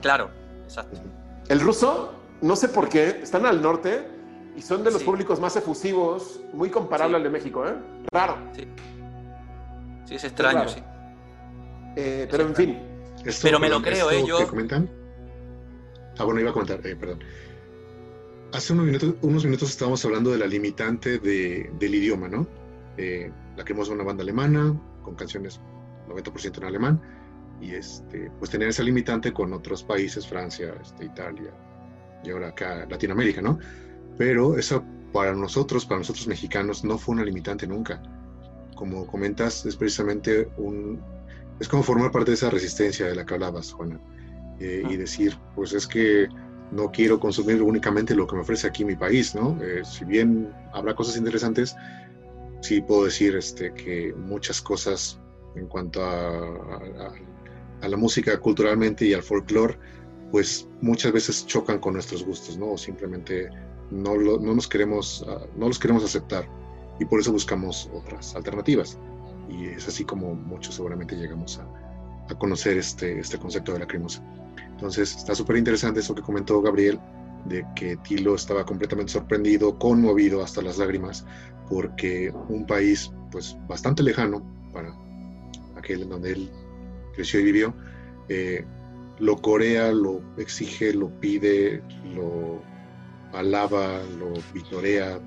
[0.00, 0.30] Claro,
[0.64, 1.00] exacto.
[1.48, 4.06] El ruso, no sé por qué, están al norte
[4.56, 5.06] y son de los Sí.
[5.06, 7.16] públicos más efusivos, muy comparable Sí.
[7.16, 7.74] al de México, ¿eh?
[8.12, 8.36] Raro.
[8.56, 8.66] Sí,
[10.06, 10.82] sí es extraño, sí.
[11.96, 12.78] Eh, pero en fin,
[13.24, 14.26] Esto, Pero me lo creo, esto ¿eh?
[14.42, 14.90] Yo- comentan.
[16.18, 17.20] Ah, bueno, iba a comentar, eh, perdón.
[18.52, 22.48] Hace unos minutos, unos minutos estábamos hablando de la limitante de- del idioma, ¿no?
[22.96, 25.60] Eh, la que es una banda alemana, con canciones
[26.08, 27.00] 90% en alemán,
[27.60, 31.52] y este, pues tener esa limitante con otros países, Francia, este, Italia,
[32.24, 33.58] y ahora acá Latinoamérica, ¿no?
[34.18, 38.02] Pero eso para nosotros, para nosotros mexicanos, no fue una limitante nunca.
[38.74, 41.00] Como comentas, es precisamente un,
[41.60, 44.00] es como formar parte de esa resistencia de la que hablabas, Juana.
[44.58, 46.28] eh, y decir, pues es que
[46.70, 49.58] no quiero consumir únicamente lo que me ofrece aquí mi país, ¿no?
[49.62, 51.76] Eh, si bien habrá cosas interesantes,
[52.62, 55.20] sí puedo decir este, que muchas cosas
[55.56, 56.78] en cuanto a,
[57.82, 59.76] a, la música culturalmente y al folclore,
[60.30, 62.72] pues muchas veces chocan con nuestros gustos, ¿no?
[62.72, 63.50] O simplemente
[63.90, 66.48] no, no, nos queremos, ah, no los queremos aceptar
[67.00, 68.98] y por eso buscamos otras alternativas.
[69.50, 71.66] Y es así como muchos seguramente llegamos a,
[72.32, 74.24] a conocer este, este concepto de la cremosa.
[74.70, 77.00] Entonces está súper interesante eso que comentó Gabriel,
[77.46, 81.26] de que Tilo estaba completamente sorprendido, conmovido hasta las lágrimas,
[81.68, 84.94] porque un país pues bastante lejano para
[85.76, 86.50] aquel en donde él
[87.14, 87.74] creció y vivió,
[88.28, 88.64] eh,
[89.18, 91.82] lo corea, lo exige, lo pide,
[92.14, 92.62] lo
[93.32, 95.20] alaba, lo vitorea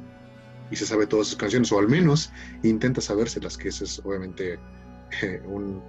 [0.71, 2.31] y se sabe todas sus canciones, o al menos
[2.63, 4.57] intenta sabérselas, que ese es obviamente
[5.45, 5.81] un,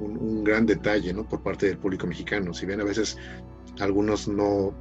[0.00, 1.28] un, gran detalle ¿no?
[1.28, 2.52] por parte del público mexicano.
[2.52, 3.16] Si bien a veces
[3.80, 4.74] algunos no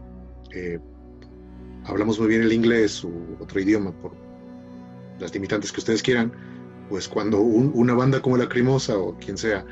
[0.51, 0.80] eh,
[1.86, 4.13] hablamos muy bien el inglés u otro idioma por
[5.19, 6.32] las limitantes que ustedes quieran,
[6.89, 9.65] pues cuando una banda como La Crimosa o quien sea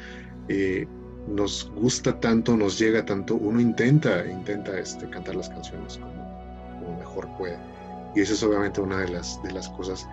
[0.47, 0.87] eh,
[1.27, 6.97] nos gusta tanto, nos llega tanto, uno intenta, intenta este, cantar las canciones como, como
[6.97, 7.59] mejor puede.
[8.15, 10.07] Y esa es obviamente una de las, de las cosas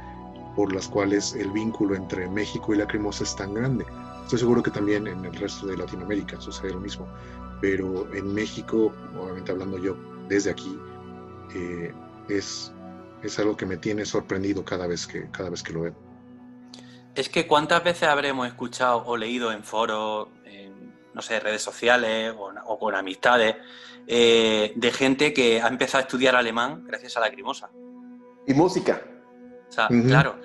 [0.56, 3.84] por las cuales el vínculo entre México y La Crimosa es tan grande
[4.26, 7.06] Estoy seguro que también en el resto de Latinoamérica sucede lo mismo,
[7.60, 9.96] pero en México, obviamente hablando yo
[10.28, 10.76] desde aquí,
[11.54, 11.94] eh,
[12.28, 12.72] es,
[13.26, 15.94] es algo que me tiene sorprendido cada vez que, cada vez que lo veo.
[17.14, 22.34] Es que cuántas veces habremos escuchado o leído en foros, en, no sé, redes sociales
[22.36, 23.56] o, con amistades,
[24.06, 27.70] eh, de gente que ha empezado a estudiar alemán gracias a la crimosa.
[28.46, 29.02] Y música.
[29.68, 30.36] O sea, claro,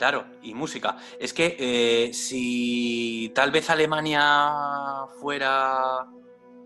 [0.00, 0.96] Claro, y música.
[1.18, 6.06] Es que eh, si tal vez Alemania fuera.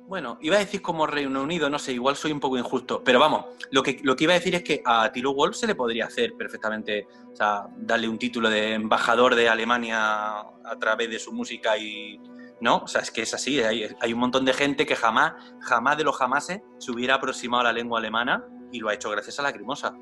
[0.07, 3.19] Bueno, iba a decir como Reino Unido, no sé, igual soy un poco injusto, pero
[3.19, 5.75] vamos, lo que, lo que iba a decir es que a Tilo Wolf se le
[5.75, 11.19] podría hacer perfectamente, o sea, darle un título de embajador de Alemania a través de
[11.19, 12.21] su música y,
[12.61, 12.79] ¿no?
[12.79, 15.97] O sea, es que es así, hay, hay, un montón de gente que jamás, jamás
[15.97, 19.38] de los jamases se hubiera aproximado a la lengua alemana y lo ha hecho gracias
[19.38, 19.95] a la Crimosa.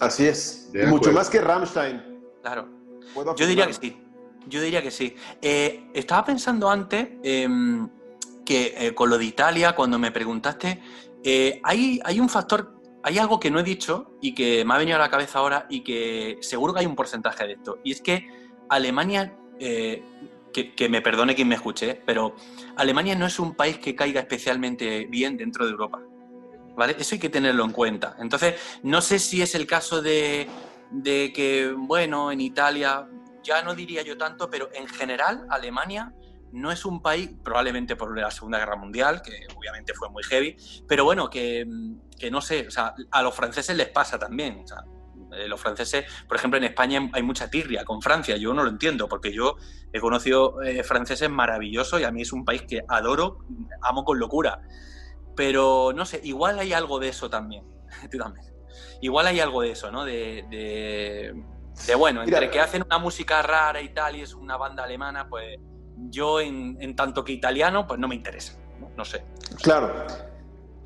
[0.00, 2.02] Así es, mucho más que Rammstein.
[2.42, 2.68] Claro.
[3.36, 4.00] Yo diría que sí.
[4.46, 5.16] Yo diría que sí.
[5.40, 7.88] Eh, estaba pensando antes em,
[8.44, 10.80] que eh, con lo de Italia, cuando me preguntaste,
[11.22, 14.96] eh, hay, un factor, hay algo que no he dicho y que me ha venido
[14.96, 17.78] a la cabeza ahora y que seguro que hay un porcentaje de esto.
[17.82, 18.26] Y es que
[18.68, 22.34] Alemania, que, que, me perdone quien me escuche, pero
[22.76, 26.00] Alemania no es un país que caiga especialmente bien dentro de Europa.
[26.76, 26.96] ¿Vale?
[26.98, 28.16] Eso hay que tenerlo en cuenta.
[28.18, 30.48] Entonces, no sé si es el caso de
[31.02, 33.06] que, bueno, en Italia,
[33.44, 36.12] ya no diría yo tanto, pero en general Alemania
[36.54, 40.56] no es un país, probablemente por la Segunda Guerra Mundial, que obviamente fue muy heavy,
[40.88, 41.66] pero bueno, que,
[42.30, 44.62] no sé, o sea, a los franceses les pasa también.
[44.62, 44.84] O sea,
[45.32, 48.70] eh, los franceses, por ejemplo, en España hay mucha tirria con Francia, yo no lo
[48.70, 49.56] entiendo, porque yo
[49.92, 53.38] he conocido eh, franceses maravillosos y a mí es un país que adoro,
[53.82, 54.62] amo con locura.
[55.34, 57.64] Pero no sé, igual hay algo de eso también.
[58.10, 58.54] Tú también
[59.00, 60.04] igual hay algo de eso, ¿no?
[60.04, 64.84] De, de, bueno, entre que hacen una música rara y tal y es una banda
[64.84, 65.58] alemana, pues
[66.10, 68.54] yo en, tanto que italiano, pues no me interesa,
[68.96, 69.24] no, sé.
[69.62, 70.06] Claro.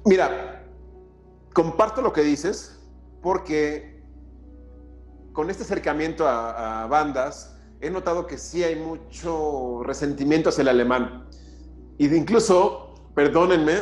[0.05, 0.65] Mira,
[1.53, 2.81] comparto lo que dices
[3.23, 4.03] porque
[5.33, 11.29] con este acercamiento a, bandas he notado que sí hay mucho resentimiento hacia el alemán.
[11.97, 13.77] Y incluso, perdónenme,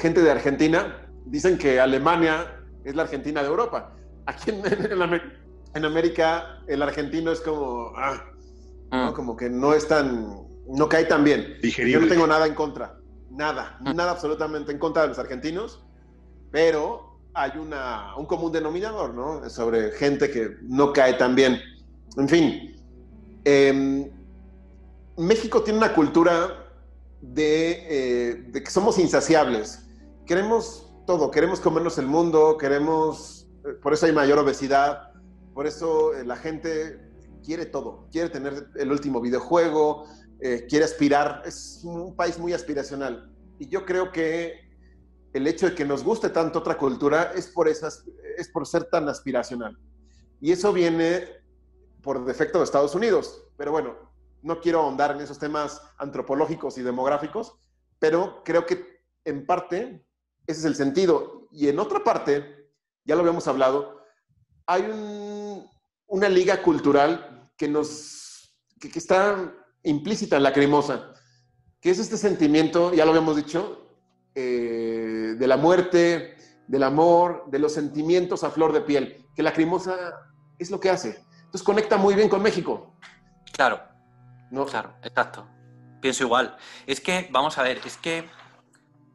[0.00, 3.92] gente de Argentina, dicen que Alemania es la Argentina de Europa.
[4.26, 4.62] Aquí en,
[5.74, 8.24] en, América el argentino es como, ah,
[8.90, 9.12] ah.
[9.14, 11.58] como que no es tan, no cae tan bien.
[11.62, 12.98] Yo no tengo nada en contra,
[13.30, 13.92] nada, ah.
[13.92, 15.84] nada absolutamente en contra de los argentinos,
[16.50, 19.48] pero hay una, un común denominador, ¿no?
[19.50, 21.60] Sobre gente que no cae tan bien.
[22.16, 22.76] En fin,
[23.44, 24.10] em,
[25.18, 26.66] México tiene una cultura
[27.20, 29.86] de, eh, de que somos insaciables.
[30.26, 35.12] Queremos todo, queremos comernos el mundo, queremos, eh, por eso hay mayor obesidad,
[35.54, 37.00] por eso eh, la gente
[37.44, 40.06] quiere todo, quiere tener el último videojuego,
[40.40, 43.32] eh, quiere aspirar, es un país muy aspiracional.
[43.58, 44.66] Y yo creo que
[45.32, 48.04] el hecho de que nos guste tanto otra cultura es por, esas,
[48.36, 49.78] es por ser tan aspiracional.
[50.40, 51.24] Y eso viene
[52.02, 53.44] por defecto de Estados Unidos.
[53.56, 53.96] Pero bueno,
[54.42, 57.58] no quiero ahondar en esos temas antropológicos y demográficos,
[57.98, 60.06] pero creo que en parte
[60.46, 61.48] ese es el sentido.
[61.50, 62.70] Y en otra parte,
[63.04, 64.02] ya lo habíamos hablado,
[64.66, 64.84] hay
[66.06, 69.52] una liga cultural que nos que, está
[69.86, 71.12] implícita en la cremosa,
[71.80, 73.86] que es este sentimiento, ya lo habíamos dicho,
[74.34, 79.50] eh, de la muerte, del amor, de los sentimientos a flor de piel, que la
[79.50, 79.96] Lacrimosa
[80.58, 81.22] es lo que hace.
[81.36, 82.96] Entonces conecta muy bien con México.
[83.52, 83.80] Claro,
[84.50, 84.66] no.
[84.66, 85.48] claro, exacto.
[86.00, 86.56] Pienso igual.
[86.86, 88.28] Es que, vamos a ver, es que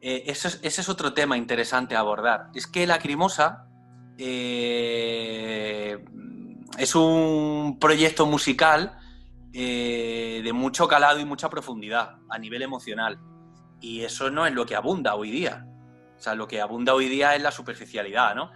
[0.00, 2.48] eh, ese, es, otro tema interesante a abordar.
[2.54, 3.68] Es que Lacrimosa
[4.18, 6.02] eh,
[6.78, 8.98] es un proyecto musical
[9.52, 13.18] eh, de mucho calado y mucha profundidad a nivel emocional.
[13.80, 15.66] Y eso no es lo que abunda hoy día.
[16.16, 18.52] O sea, lo que abunda hoy día es la superficialidad, ¿no?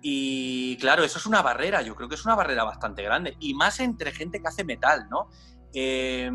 [0.00, 3.36] Y claro, eso es una barrera, yo creo que es una barrera bastante grande.
[3.40, 5.28] Y más entre gente que hace metal, ¿no?
[5.74, 6.30] Eh,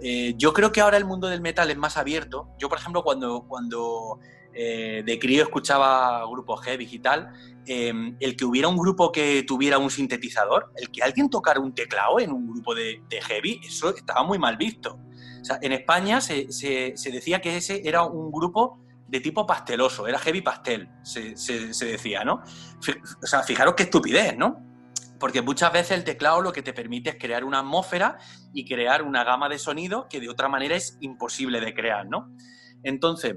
[0.00, 2.50] eh, yo creo que ahora el mundo del metal es más abierto.
[2.58, 4.20] Yo, por ejemplo, cuando, cuando
[4.54, 7.32] de crío escuchaba grupos heavy y tal,
[7.66, 11.74] Em, el que hubiera un grupo que tuviera un sintetizador, el que alguien tocara un
[11.74, 14.98] teclado en un grupo de, heavy, eso estaba muy mal visto.
[15.40, 16.46] O sea, en España se,
[17.10, 21.34] decía que ese era un grupo de tipo pasteloso, era heavy pastel, se,
[21.86, 22.42] decía, ¿no?
[23.22, 24.62] O sea, fijaros qué estupidez, ¿no?
[25.18, 28.18] Porque muchas veces el teclado lo que te permite es crear una atmósfera
[28.52, 32.30] y crear una gama de sonido que de otra manera es imposible de crear, ¿no?
[32.82, 33.36] Entonces,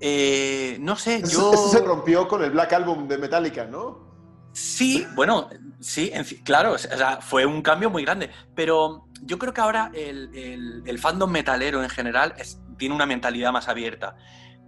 [0.00, 1.52] eh, no sé, yo...
[1.52, 4.04] Eso se rompió con el Black Album de Metallica, ¿no?
[4.52, 5.48] Sí, bueno,
[5.80, 6.12] sí,
[6.44, 6.76] claro,
[7.20, 12.34] fue un cambio muy grande, pero yo creo que ahora el, fandom metalero en general
[12.78, 14.14] tiene una mentalidad más abierta,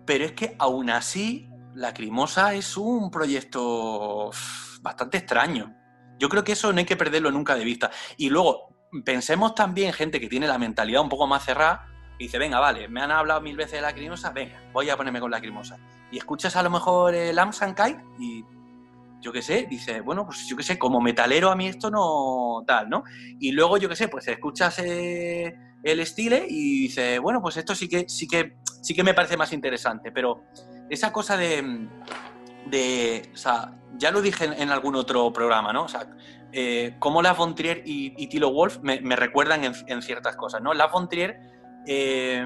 [0.05, 4.31] pero es que aún así Lacrimosa es un proyecto
[4.81, 5.77] bastante extraño.
[6.19, 7.91] Yo creo que eso no hay que perderlo nunca de vista.
[8.17, 11.87] Y luego, pensemos también gente que tiene la mentalidad un poco más cerrada,
[12.19, 15.21] y dice, venga, vale, me han hablado mil veces de lacrimosa, venga, voy a ponerme
[15.21, 15.79] con lacrimosa.
[16.11, 18.45] Y escuchas a lo mejor el Kite y
[19.21, 22.65] yo qué sé, dice, bueno, pues yo qué sé, como metalero a mí esto no
[22.67, 23.05] tal, ¿no?
[23.39, 27.75] Y luego, yo qué sé, pues escuchas eh, el estilo y dice, bueno, pues esto
[27.75, 30.45] sí que, sí que, sí que me parece más interesante, pero
[30.89, 31.89] esa cosa de,
[32.67, 35.85] de o sea, ya lo dije en, algún otro programa, ¿no?
[35.85, 36.09] O sea,
[36.53, 40.73] eh, cómo La Von y, Tilo Wolf me, recuerdan en, en, ciertas cosas, ¿no?
[40.73, 41.37] La Von Em,
[41.87, 42.45] eh,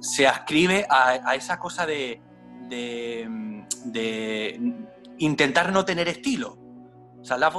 [0.00, 2.20] se ascribe a, esa cosa de,
[5.18, 6.58] intentar no tener estilo.
[7.20, 7.52] O sea, La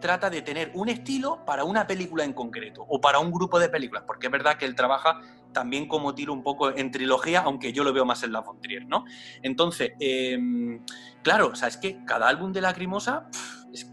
[0.00, 3.68] trata de tener un estilo para una película en concreto o para un grupo de
[3.68, 5.20] películas, porque es verdad que él trabaja
[5.52, 8.86] también como tiro un poco en trilogía, aunque yo lo veo más en La Trier,
[8.86, 9.04] ¿no?
[9.42, 10.84] Entonces, em,
[11.22, 13.28] claro, o sea, es que cada álbum de Lacrimosa
[13.72, 13.88] es,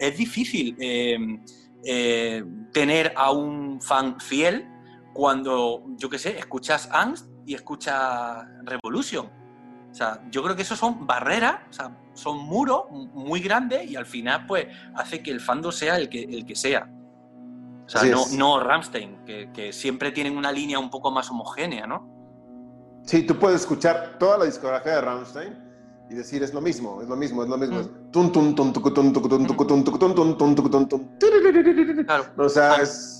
[0.00, 1.40] es, difícil em,
[1.84, 2.42] eh,
[2.72, 4.66] tener a un fan fiel
[5.18, 9.26] cuando, yo qué sé, escuchas Angst y escuchas Revolution.
[9.90, 13.96] O sea, yo creo que eso son barreras, o sea, son muros muy grandes y
[13.96, 16.88] al final, pues, hace que el fando sea el que, el que sea.
[17.84, 23.02] O sea, no, no Ramstein, que, siempre tienen una línea un poco más homogénea, ¿no?
[23.04, 25.58] Sí, tú puedes escuchar toda la discografía de Ramstein
[26.10, 27.80] y decir es lo mismo, es lo mismo, es lo mismo.
[32.36, 33.17] O sea, es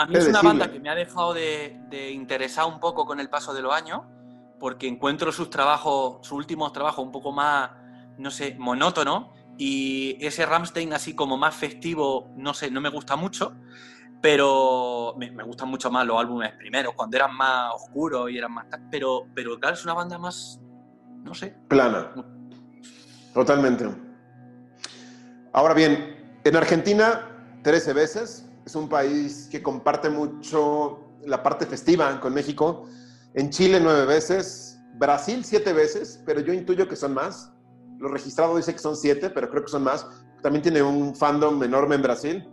[0.00, 3.28] a mí es, una banda que me ha dejado de, interesar un poco con el
[3.28, 4.02] paso de los años,
[4.58, 7.70] porque encuentro sus trabajos, sus últimos trabajos un poco más,
[8.18, 13.16] no sé, monótono, y ese Ramstein así como más festivo, no sé, no me gusta
[13.16, 13.54] mucho,
[14.20, 18.66] pero me, gustan mucho más los álbumes primeros, cuando eran más oscuros y eran más...
[18.90, 20.60] Pero, pero claro, es una banda más,
[21.22, 21.54] no sé.
[21.68, 22.12] Plana.
[23.32, 23.86] Totalmente.
[25.52, 27.28] Ahora bien, en Argentina,
[27.62, 32.84] 13 veces, es un país que comparte mucho la parte festiva con México.
[33.34, 37.52] En Chile nueve veces, Brasil siete veces, pero yo intuyo que son más.
[37.98, 40.06] Lo registrado dice que son siete, pero creo que son más.
[40.40, 42.48] También tiene un fandom enorme en Brasil.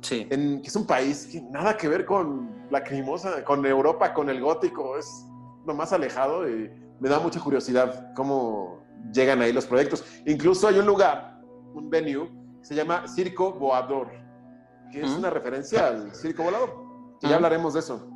[0.00, 0.26] Sí.
[0.30, 4.30] En, que es un país que nada que ver con la crimosa, con Europa, con
[4.30, 4.96] el gótico.
[4.96, 5.26] Es
[5.66, 8.82] lo más alejado y me da mucha curiosidad cómo
[9.12, 10.04] llegan ahí los proyectos.
[10.24, 11.38] Incluso hay un lugar,
[11.74, 12.30] un venue,
[12.60, 14.29] que se llama Circo Boador
[14.90, 16.74] que es una referencia al circo volador,
[17.22, 18.08] ya hablaremos de eso.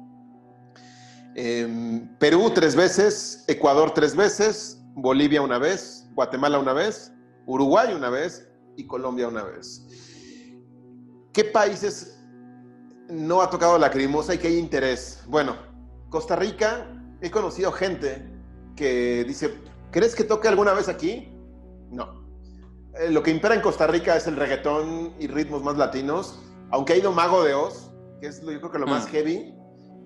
[1.37, 7.12] Em, Perú tres veces, Ecuador tres veces, Bolivia una vez, Guatemala una vez,
[7.47, 9.85] Uruguay una vez y Colombia una vez.
[11.33, 12.20] ¿Qué países
[13.09, 15.25] no ha tocado la crimosa y qué hay interés?
[15.27, 15.57] Bueno,
[16.09, 16.87] Costa Rica,
[17.20, 18.31] he conocido gente
[18.77, 19.55] que dice,
[19.91, 21.33] ¿crees que toque alguna vez aquí?
[21.91, 22.25] No.
[23.01, 26.41] Eh, lo que impera en Costa Rica es el reggaetón y ritmos más latinos
[26.75, 29.11] aunque ha ido Mago de Oz, que es yo creo que lo más mm.
[29.11, 29.55] heavy,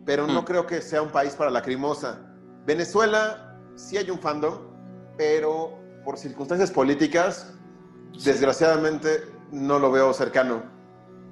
[0.05, 0.45] pero no mm.
[0.45, 2.21] creo que sea un país para la crimosa.
[2.67, 4.59] Venezuela sí hay un fandom,
[5.17, 7.55] pero por circunstancias políticas,
[8.23, 10.63] desgraciadamente no lo veo cercano.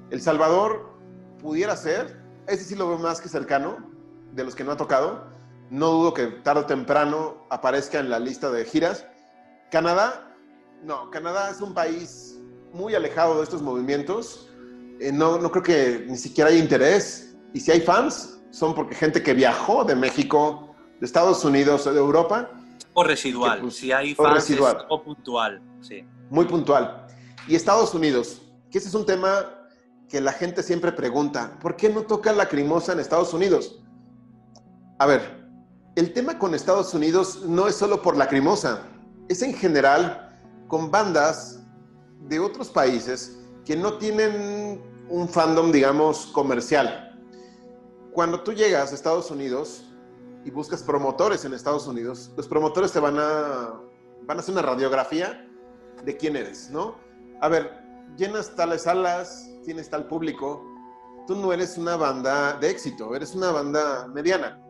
[0.08, 0.96] El Salvador
[1.38, 3.76] pudiera ser, ese sí lo veo más que cercano,
[4.32, 5.26] de los que no ha tocado,
[5.68, 9.06] no dudo que tarde o temprano aparezca en la lista de giras.
[9.70, 10.34] Canadá,
[10.82, 12.40] no, Canadá es un país
[12.72, 14.50] muy alejado de estos movimientos.
[15.00, 17.36] Eh, no, no creo que ni siquiera hay interés.
[17.52, 21.92] Y si hay fans, son porque gente que viajó de México, de Estados Unidos o
[21.92, 22.50] de Europa.
[22.94, 23.60] O residual.
[23.60, 24.76] pues, si hay o residual.
[24.78, 25.62] es o puntual.
[25.80, 26.04] Sí.
[26.30, 27.06] Muy puntual.
[27.46, 29.52] Y Estados Unidos, que ese es un tema
[30.08, 33.80] que la gente siempre pregunta, ¿por qué no toca lacrimosa en Estados Unidos?
[34.98, 35.46] A ver,
[35.96, 38.82] el tema con Estados Unidos no es solo por lacrimosa,
[39.28, 40.38] es en general
[40.68, 41.60] con bandas
[42.28, 47.20] de otros países que no tienen un fandom, digamos, comercial.
[48.12, 49.84] Cuando tú llegas a Estados Unidos
[50.44, 53.74] y buscas promotores en Estados Unidos, los promotores te van a,
[54.22, 55.46] van a hacer una radiografía
[56.04, 56.94] de quién eres, ¿no?
[57.40, 57.72] A ver,
[58.16, 60.64] llenas tales salas, tienes tal público,
[61.26, 64.62] tú no eres una banda de éxito, eres una banda mediana.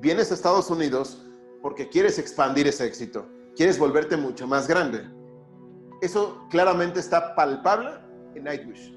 [0.00, 1.22] Vienes a Estados Unidos
[1.60, 5.06] porque quieres expandir ese éxito, quieres volverte mucho más grande.
[6.00, 8.94] Eso claramente está palpable en Nightwish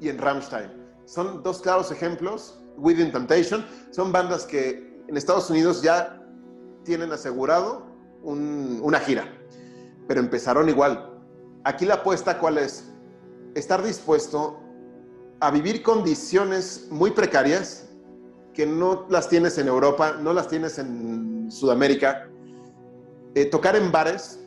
[0.00, 0.70] y en Rammstein.
[1.04, 2.60] Son dos claros ejemplos.
[2.76, 6.20] Within Temptation son bandas que en Estados Unidos ya
[6.84, 7.86] tienen asegurado
[8.22, 9.24] un- una gira,
[10.08, 11.10] pero empezaron igual.
[11.64, 12.90] Aquí la apuesta cuál es?
[13.54, 14.58] Estar dispuesto
[15.40, 17.88] a vivir condiciones muy precarias
[18.52, 22.28] que no las tienes en Europa, no las tienes en Sudamérica.
[23.34, 24.40] Eh, tocar en bares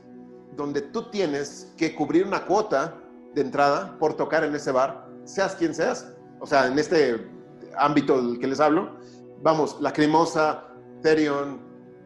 [0.55, 2.95] donde tú tienes que cubrir una cuota
[3.37, 6.07] de entrada por tocar en ese bar, seas quien seas.
[6.39, 7.29] O sea, en este
[7.77, 8.97] ámbito del que les hablo,
[9.43, 10.63] vamos, Lacrimosa,
[11.03, 11.61] Therion,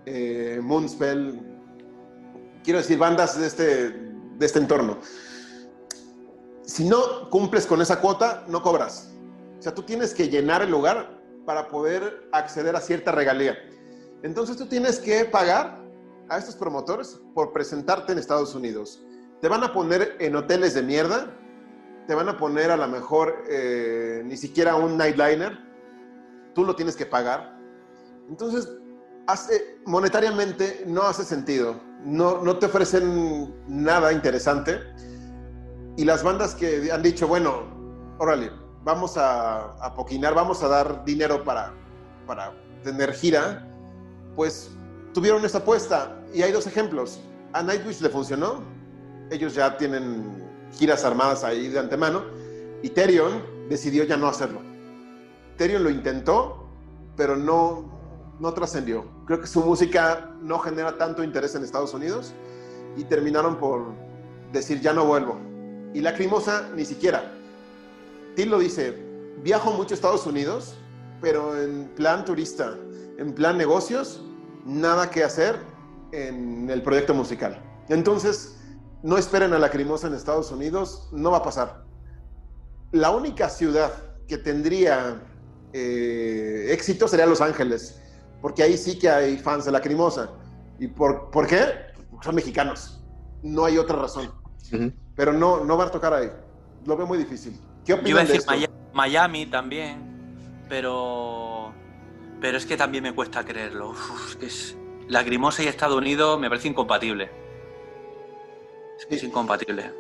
[0.06, 1.40] eh, Moonspell,
[2.66, 4.98] quiero decir, bandas de este, de este entorno.
[6.64, 9.14] Si no cumples con esa cuota, no cobras.
[9.58, 13.58] O sea, tú tienes que llenar el lugar para poder acceder a cierta regalía.
[14.22, 15.82] Entonces tú tienes que pagar
[16.28, 19.02] a estos promotores por presentarte en Estados Unidos.
[19.42, 21.26] Te van a poner en hoteles de mierda,
[22.08, 25.58] te van a poner a lo mejor eh, ni siquiera un nightliner,
[26.54, 27.58] tú lo tienes que pagar.
[28.30, 28.70] Entonces,
[29.26, 34.80] hace, monetariamente no hace sentido, no, no te ofrecen nada interesante.
[35.98, 37.64] Y las bandas que han dicho, bueno,
[38.20, 38.52] órale,
[38.84, 41.74] vamos a, a poquinar, vamos a dar dinero para,
[42.28, 43.68] para tener gira,
[44.36, 44.72] pues
[45.14, 46.16] tuvieron esta apuesta.
[46.32, 47.20] Y hay dos ejemplos.
[47.54, 48.62] A Nightwish le funcionó,
[49.32, 50.44] ellos ya tienen
[50.78, 52.24] giras armadas ahí de antemano,
[52.84, 54.62] y Therion decidió ya no hacerlo.
[55.58, 56.68] Therion lo intentó,
[57.16, 59.06] pero no, no trascendió.
[59.26, 62.34] Creo que su música no genera tanto interés en Estados Unidos
[62.98, 63.94] y terminaron por
[64.52, 65.40] decir ya no vuelvo.
[65.94, 67.32] Y Lacrimosa ni siquiera.
[68.36, 68.98] Till lo dice,
[69.44, 70.76] viajo mucho a Estados Unidos,
[71.22, 72.76] pero en plan turista,
[73.18, 74.22] en plan negocios,
[74.66, 75.58] nada que hacer
[76.12, 77.62] en el proyecto musical.
[77.90, 78.58] Entonces,
[79.04, 81.84] no esperen a Lacrimosa en Estados Unidos, no va a pasar.
[82.92, 83.92] La única ciudad
[84.28, 85.22] que tendría
[85.74, 88.02] eh, éxito sería Los Ángeles,
[88.42, 90.30] porque ahí sí que hay fans de Lacrimosa.
[90.80, 91.66] ¿Y por, por qué?
[92.10, 93.02] Porque son mexicanos.
[93.44, 94.32] No hay otra razón.
[95.16, 96.30] Pero no, no va a tocar ahí.
[96.86, 97.60] Lo veo muy difícil.
[97.86, 98.52] ¿Qué Yo iba a de decir esto?
[98.52, 101.74] Maya- Miami también, pero
[102.40, 103.92] pero es que también me cuesta creerlo.
[103.92, 104.78] Uf, es que es
[105.08, 107.30] Lacrimosa y Estados Unidos me parece incompatible.
[109.12, 109.92] Es incompatible.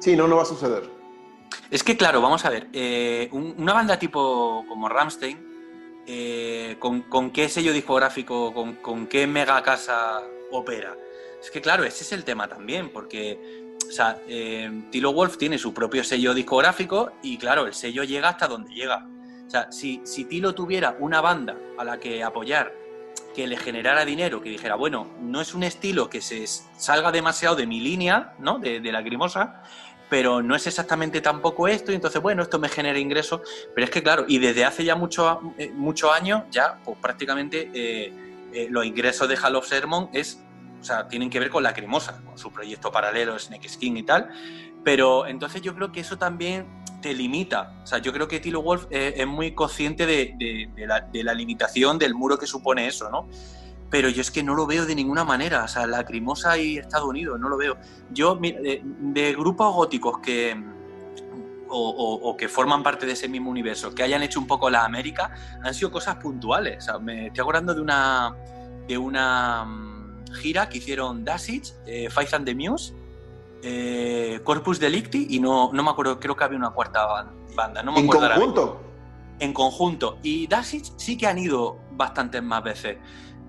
[0.00, 0.82] Sí, no, no va a suceder.
[1.70, 7.02] Es que claro, vamos a ver, eh, un- una banda tipo como Ramstein, eh, ¿con,
[7.02, 10.96] con qué sello discográfico, con, con qué mega casa opera?
[11.40, 13.38] Es que claro, ese es el tema también, porque
[13.86, 18.30] o sea, eh, Tilo Wolf tiene su propio sello discográfico y claro, el sello llega
[18.30, 19.06] hasta donde llega.
[19.46, 22.74] O sea, si, si Tilo tuviera una banda a la que apoyar,
[23.34, 27.56] que le generara dinero, que dijera, bueno, no es un estilo que se salga demasiado
[27.56, 28.58] de mi línea, ¿no?
[28.58, 29.62] De, de lacrimosa,
[30.08, 33.40] pero no es exactamente tampoco esto, y entonces, bueno, esto me genera ingresos,
[33.74, 37.70] pero es que, claro, y desde hace ya muchos eh, muchos años, ya, pues prácticamente
[37.74, 38.12] eh,
[38.52, 40.40] eh, los ingresos de Hall of Sermon es,
[40.80, 44.30] o sea, tienen que ver con Lacrimosa, con su proyecto paralelo, Snake Skin y tal,
[44.84, 48.62] pero entonces yo creo que eso también te limita, o sea, yo creo que Tilo
[48.62, 53.28] Wolf eh, es muy consciente de, la, limitación del muro que supone eso, ¿no?
[53.90, 57.06] Pero yo es que no lo veo de ninguna manera, o sea, Lacrimosa y Estados
[57.06, 57.76] Unidos, no lo veo.
[58.10, 60.56] Yo, mi- de, grupos góticos que,
[61.68, 65.30] o, que forman parte de ese mismo universo, que hayan hecho un poco la América,
[65.62, 66.86] han sido cosas puntuales.
[67.02, 68.34] Me estoy acordando de una,
[68.88, 72.94] de una mm, gira que hicieron Dasich, eh, and the Muse,
[73.66, 77.82] eh, Corpus Delicti y no, no me acuerdo, creo que había una cuarta ban- banda,
[77.82, 78.80] no me en acuerdo conjunto.
[79.40, 80.18] en conjunto.
[80.22, 82.98] Y Dasich sí que han ido bastantes más veces.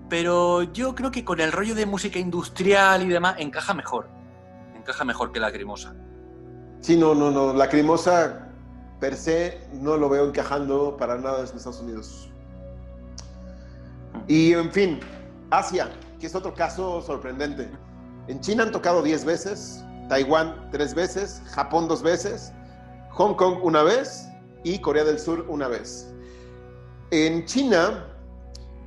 [0.08, 4.08] Pero yo creo que con el rollo de música industrial y demás encaja mejor.
[4.74, 5.94] Encaja mejor que la Lacrimosa.
[6.80, 7.52] Sí, no, no, no.
[7.52, 8.48] Lacrimosa
[9.00, 12.30] per se no lo veo encajando para nada en Estados Unidos.
[14.28, 15.00] Y en fin,
[15.50, 17.68] Asia, que es otro caso sorprendente.
[18.28, 22.52] En China han tocado 10 veces, Taiwán 3 veces, Japón 2 veces,
[23.10, 24.28] Hong Kong una vez
[24.64, 26.12] y Corea del Sur una vez.
[27.10, 28.04] En China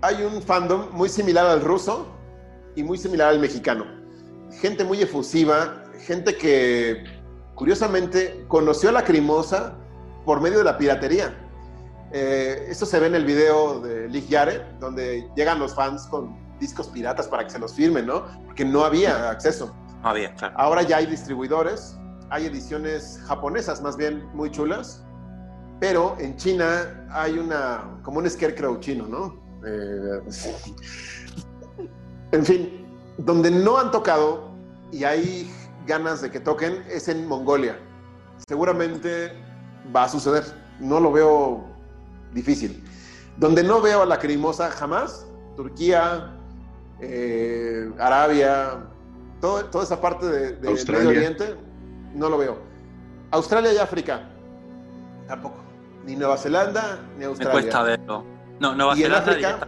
[0.01, 2.07] hay un fandom muy similar al ruso
[2.75, 3.85] y muy similar al mexicano.
[4.61, 7.03] Gente muy efusiva, gente que
[7.55, 9.75] curiosamente conoció a la Crimosa
[10.25, 11.35] por medio de la piratería.
[12.11, 16.37] Eh, esto se ve en el video de Lig Yare, donde llegan los fans con
[16.59, 18.25] discos piratas para que se los firmen, ¿no?
[18.45, 19.73] Porque no había acceso.
[20.03, 20.55] Había, claro.
[20.57, 21.97] Ahora ya hay distribuidores,
[22.29, 25.03] hay ediciones japonesas más bien muy chulas,
[25.79, 29.41] pero en China hay una, como un scarecrow chino, ¿no?
[29.65, 30.21] Eh,
[32.31, 32.85] en fin,
[33.17, 34.51] donde no han tocado
[34.91, 35.51] y hay
[35.85, 37.77] ganas de que toquen es en Mongolia.
[38.47, 39.33] Seguramente
[39.95, 40.43] va a suceder.
[40.79, 41.65] No lo veo
[42.33, 42.83] difícil.
[43.37, 45.25] Donde no veo a la crimosa jamás,
[45.55, 46.35] Turquía,
[46.99, 48.88] eh, Arabia,
[49.41, 51.55] toda esa parte de, de Medio Oriente,
[52.13, 52.57] no lo veo.
[53.31, 54.21] Australia y África,
[55.27, 55.57] tampoco.
[56.05, 57.53] Ni Nueva Zelanda, ni Australia.
[57.55, 58.23] Me cuesta verlo.
[58.59, 59.31] No, Nueva ¿Y en Zelanda.
[59.31, 59.47] África?
[59.47, 59.67] directa-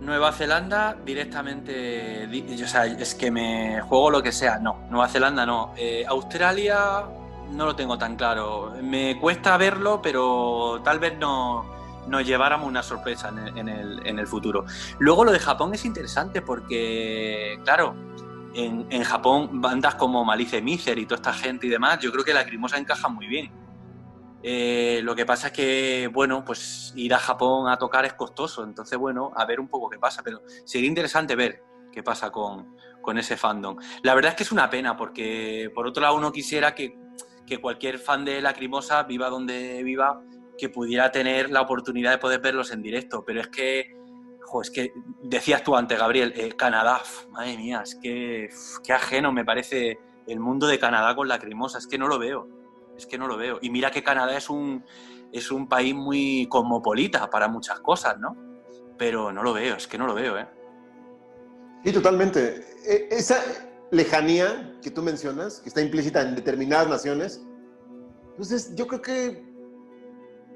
[0.00, 4.58] Nueva Zelanda directamente, di- o sea, es que me juego lo que sea.
[4.58, 5.74] No, Nueva Zelanda no.
[5.76, 7.04] Eh, Australia
[7.52, 8.72] no lo tengo tan claro.
[8.82, 11.64] Me cuesta verlo, pero tal vez no,
[12.08, 14.64] nos lleváramos una sorpresa en el, futuro.
[14.98, 17.94] Luego lo de Japón es interesante porque, claro,
[18.54, 22.34] en, Japón bandas como Malice Miser y toda esta gente y demás, yo creo que
[22.34, 23.50] la Lacrimosa encaja muy bien.
[24.42, 28.62] Eh, lo que pasa es que, bueno, pues ir a Japón a tocar es costoso,
[28.62, 32.76] entonces, bueno, a ver un poco qué pasa, pero sería interesante ver qué pasa con,
[33.00, 33.76] con ese fandom.
[34.02, 36.96] La verdad es que es una pena, porque por otro lado uno quisiera que,
[37.46, 40.20] que cualquier fan de Lacrimosa, viva donde viva,
[40.58, 43.96] que pudiera tener la oportunidad de poder verlos en directo, pero es que,
[44.42, 44.92] jo, es que
[45.22, 47.00] decías tú antes, Gabriel, eh, Canadá,
[47.30, 48.48] madre mía, es que
[48.84, 52.58] qué ajeno me parece el mundo de Canadá con Lacrimosa, es que no lo veo
[52.98, 53.60] es que no lo veo.
[53.62, 54.84] Y mira que Canadá es un,
[55.32, 58.36] es un país muy cosmopolita para muchas cosas, ¿no?
[58.98, 60.48] Pero no lo veo, es que no lo veo, ¿eh?
[61.84, 62.56] Sí, totalmente.
[62.84, 63.40] E- Esa
[63.92, 67.40] lejanía que tú mencionas, que está implícita en determinadas naciones,
[68.30, 69.47] entonces yo creo que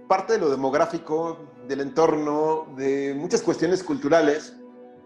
[0.09, 1.39] parte de lo demográfico,
[1.69, 4.57] del entorno, de muchas cuestiones culturales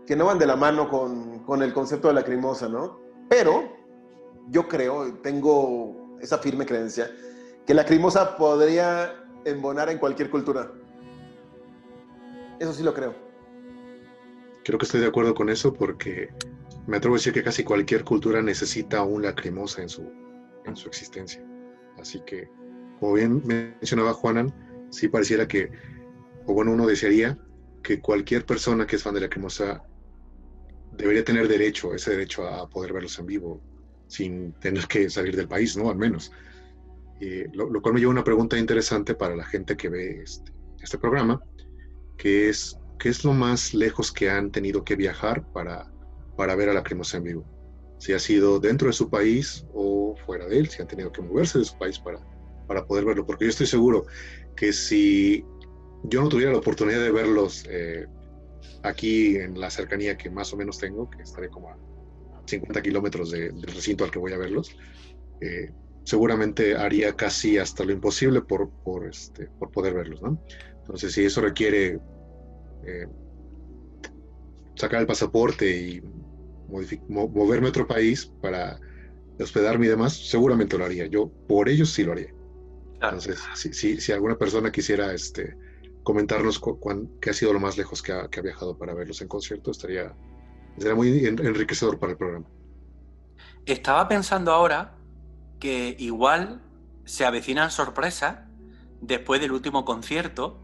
[0.07, 3.01] que no van de la mano con, con el concepto de la crimosa, ¿no?
[3.29, 3.73] Pero
[4.49, 7.11] yo creo, tengo esa firme creencia,
[7.67, 10.71] que la crimosa podría embonar en cualquier cultura.
[12.59, 13.15] Eso sí lo creo.
[14.65, 16.31] Creo que estoy de acuerdo con eso porque
[16.87, 20.11] me atrevo a decir que casi cualquier cultura necesita un lacrimosa en su,
[20.65, 21.45] en su existencia.
[21.99, 22.49] Así que,
[22.99, 24.53] como bien mencionaba Juanan,
[24.91, 25.71] sí pareciera que,
[26.47, 27.39] o bueno, uno desearía
[27.83, 29.83] que cualquier persona que es fan de lacrimosa
[30.97, 33.61] debería tener derecho, ese derecho a poder verlos en vivo,
[34.09, 35.91] sin tener que salir del país, ¿no?
[35.91, 36.33] Al menos.
[37.21, 40.23] Eh, lo, lo cual me lleva a una pregunta interesante para la gente que ve
[40.23, 41.41] este, este programa,
[42.17, 45.91] que es, ¿qué es lo más lejos que han tenido que viajar para,
[46.37, 47.45] para ver a la Cremosa en vivo?
[47.99, 51.23] Si ha sido dentro de su país o fuera de él, si han tenido que
[51.23, 52.21] moverse de su país para,
[52.67, 54.07] para poder verlo, porque yo estoy seguro
[54.55, 55.49] que si
[56.03, 58.07] yo no tuviera la oportunidad de verlos eh,
[58.83, 61.79] aquí en la cercanía que más o menos tengo, que estaré como a
[62.47, 64.71] 50 kilómetros de- del recinto al que voy a verlos,
[65.41, 70.41] eh, seguramente haría casi hasta lo imposible por, por, este, por poder verlos, ¿no?
[70.85, 72.01] Entonces, si eso requiere
[72.83, 73.09] eh,
[74.75, 76.01] sacar el pasaporte y
[76.67, 78.79] moverme a otro país para
[79.39, 81.07] hospedarme y demás, seguramente lo haría.
[81.09, 82.36] Yo por ellos sí lo haría.
[82.99, 83.17] Claro.
[83.17, 85.57] Entonces, si, si, si alguna persona quisiera este,
[86.03, 88.95] comentarnos cu- cuán- qué ha sido lo más lejos que ha, que ha viajado para
[88.95, 90.15] verlos en concierto, estaría,
[90.79, 92.47] sería muy en- enriquecedor para el programa.
[93.65, 94.95] Estaba pensando ahora
[95.59, 96.63] que igual
[97.05, 98.39] se avecinan sorpresas
[99.01, 100.63] después del último concierto,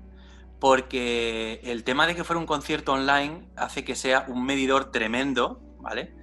[0.60, 5.60] porque el tema de que fuera un concierto online hace que sea un medidor tremendo,
[5.80, 6.14] ¿vale?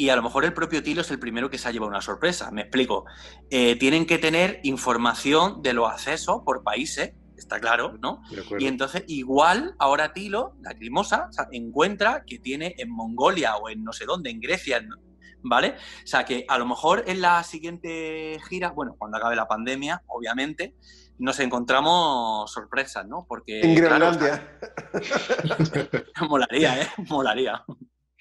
[0.00, 2.00] Y a lo mejor el propio Tilo es el primero que se ha llevado una
[2.00, 2.50] sorpresa.
[2.50, 3.04] Me explico.
[3.50, 8.22] Eh, tienen que tener información de los accesos por países, está claro, ¿no?
[8.58, 13.68] Y entonces, igual, ahora Tilo, la Crimosa, o sea, encuentra que tiene en Mongolia o
[13.68, 14.96] en no sé dónde, en Grecia, ¿no?
[15.42, 15.74] ¿vale?
[16.02, 20.02] O sea, que a lo mejor en la siguiente gira, bueno, cuando acabe la pandemia,
[20.06, 20.76] obviamente,
[21.18, 23.26] nos encontramos sorpresas, ¿no?
[23.28, 24.58] Porque, en Groenlandia.
[26.26, 26.88] molaría, ¿eh?
[27.10, 27.62] Molaría.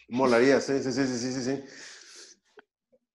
[0.09, 1.63] Molaría, sí, sí, sí, sí, sí, sí.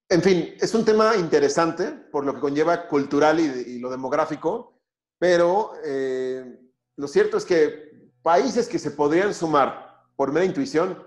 [0.07, 4.79] En fin, es un tema interesante por lo que conlleva cultural y, lo demográfico,
[5.19, 6.57] pero eh,
[6.95, 11.03] lo cierto es que países que se podrían sumar por mera intuición,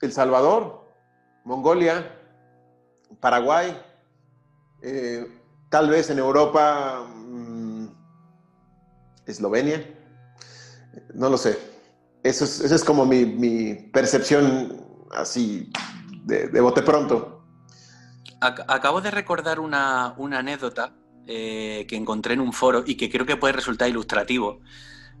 [0.00, 0.88] El Salvador,
[1.44, 2.18] Mongolia,
[3.20, 3.78] Paraguay,
[4.82, 5.26] eh,
[5.70, 7.88] tal vez en Europa, mm,
[9.26, 9.84] Eslovenia,
[11.14, 11.67] no lo sé.
[12.22, 15.70] Eso es, esa es como mi, percepción así
[16.24, 17.44] de, bote pronto.
[18.40, 20.94] Acabo de recordar una, anécdota
[21.26, 24.60] eh, que encontré en un foro y que creo que puede resultar ilustrativo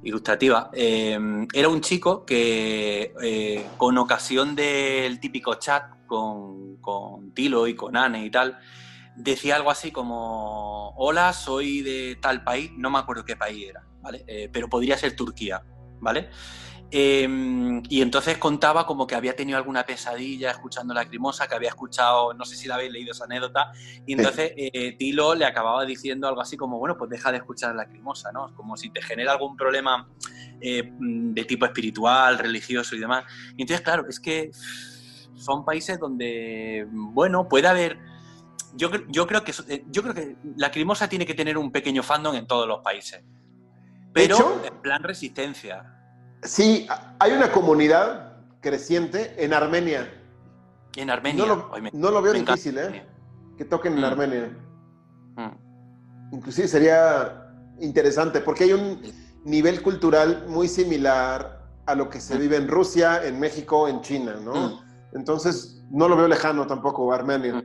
[0.04, 0.70] ilustrativa.
[0.74, 1.18] Eh,
[1.52, 7.96] era un chico que eh, con ocasión del típico chat con, con, Tilo y con
[7.96, 8.58] Anne y tal,
[9.16, 13.84] decía algo así como, hola, soy de tal país, no me acuerdo qué país era,
[14.00, 14.24] ¿vale?
[14.52, 15.64] pero podría ser Turquía,
[15.98, 16.30] ¿vale?
[16.90, 22.32] Em, y entonces contaba como que había tenido alguna pesadilla escuchando Lacrimosa, que había escuchado,
[22.32, 23.72] no sé si la habéis leído esa anécdota,
[24.06, 27.74] y entonces eh, Tilo le acababa diciendo algo así como, bueno, pues deja de escuchar
[27.74, 28.54] Lacrimosa, ¿no?
[28.54, 30.08] Como si te genera algún problema
[30.62, 33.24] eh, de tipo espiritual, religioso y demás.
[33.56, 34.50] Y entonces, claro, es que
[35.34, 37.98] son países donde, bueno, puede haber...
[38.74, 42.34] Yo, yo, creo que, eh, yo creo que Lacrimosa tiene que tener un pequeño fandom
[42.34, 43.22] en todos los países.
[44.12, 45.97] Pero en plan resistencia.
[46.42, 46.86] Sí,
[47.18, 50.12] hay una comunidad creciente en Armenia.
[50.96, 51.44] En Armenia.
[51.92, 53.04] No lo, veo difícil, ¿eh?
[53.56, 54.04] Que toquen en mm.
[54.04, 54.50] Armenia.
[55.36, 56.34] Mm.
[56.34, 59.00] Inclusive sería interesante porque hay un
[59.44, 62.40] nivel cultural muy similar a lo que se mm.
[62.40, 64.82] vive en Rusia, en México, en China, ¿no?
[65.12, 67.64] Entonces, no lo veo lejano tampoco, Armenia.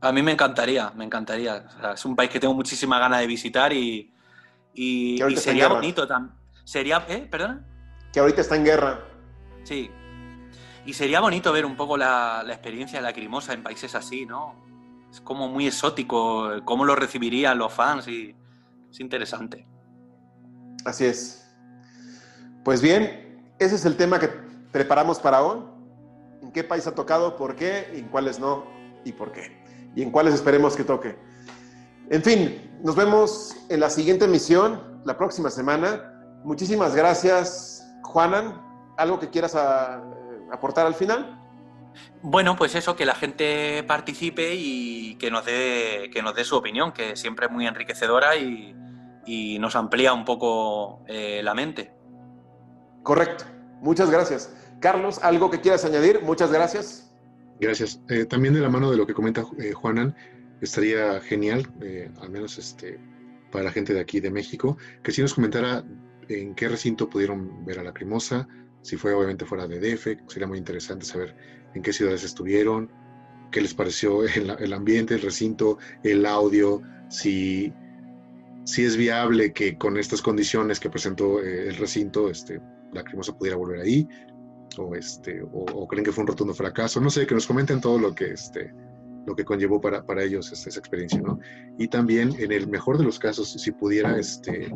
[0.00, 1.64] A mí me encantaría, me encantaría.
[1.92, 4.12] es un país que tengo muchísima ganas de visitar y,
[4.74, 6.34] y, y sería bonito también.
[6.64, 7.26] Sería, ¿eh?
[7.30, 7.66] ¿Perdona?
[8.18, 8.98] Que ahorita está en guerra.
[9.62, 9.92] Sí.
[10.84, 14.56] Y sería bonito ver un poco la, experiencia lacrimosa en países así, ¿no?
[15.08, 18.34] Es como muy exótico, cómo lo recibirían los fans y
[18.90, 19.68] es interesante.
[20.84, 21.48] Así es.
[22.64, 24.30] Pues bien, ese es el tema que
[24.72, 25.60] preparamos para hoy.
[26.42, 27.36] ¿En qué país ha tocado?
[27.36, 27.88] ¿Por qué?
[27.94, 28.66] ¿En cuáles no?
[29.04, 29.62] ¿Y por qué?
[29.94, 31.16] ¿Y en cuáles esperemos que toque?
[32.10, 36.40] En fin, nos vemos en la siguiente emisión, la próxima semana.
[36.42, 37.77] Muchísimas gracias
[38.08, 38.54] Juanan,
[38.96, 41.38] ¿algo que quieras aportar al final?
[42.22, 46.56] Bueno, pues eso, que la gente participe y que nos dé, que nos dé su
[46.56, 48.74] opinión, que siempre es muy enriquecedora y,
[49.60, 51.92] nos amplía un poco eh, la mente.
[53.02, 53.44] Correcto.
[53.82, 54.54] Muchas gracias.
[54.80, 56.22] Carlos, ¿algo que quieras añadir?
[56.22, 57.12] Muchas gracias.
[57.60, 58.00] Gracias.
[58.08, 60.16] Eh, también de la mano de lo que comenta eh, Juanan,
[60.62, 61.68] estaría genial,
[62.22, 62.98] al menos este,
[63.52, 65.84] para la gente de aquí de México, que si nos comentara
[66.28, 68.46] en qué recinto pudieron ver a la Lacrimosa,
[68.82, 71.36] si fue obviamente fuera de DF, sería muy interesante saber
[71.74, 72.90] en qué ciudades estuvieron,
[73.50, 77.72] qué les pareció el, ambiente, el recinto, el audio, si,
[78.64, 82.60] si es viable que con estas condiciones que presentó eh, el recinto, este,
[82.92, 84.08] Lacrimosa pudiera volver ahí,
[84.76, 87.98] o, este, o, creen que fue un rotundo fracaso, no sé, que nos comenten todo
[87.98, 88.72] lo que, este,
[89.26, 91.40] lo que conllevó para, para ellos esa experiencia, ¿no?
[91.78, 94.70] Y también, en el mejor de los casos, si pudiera, este,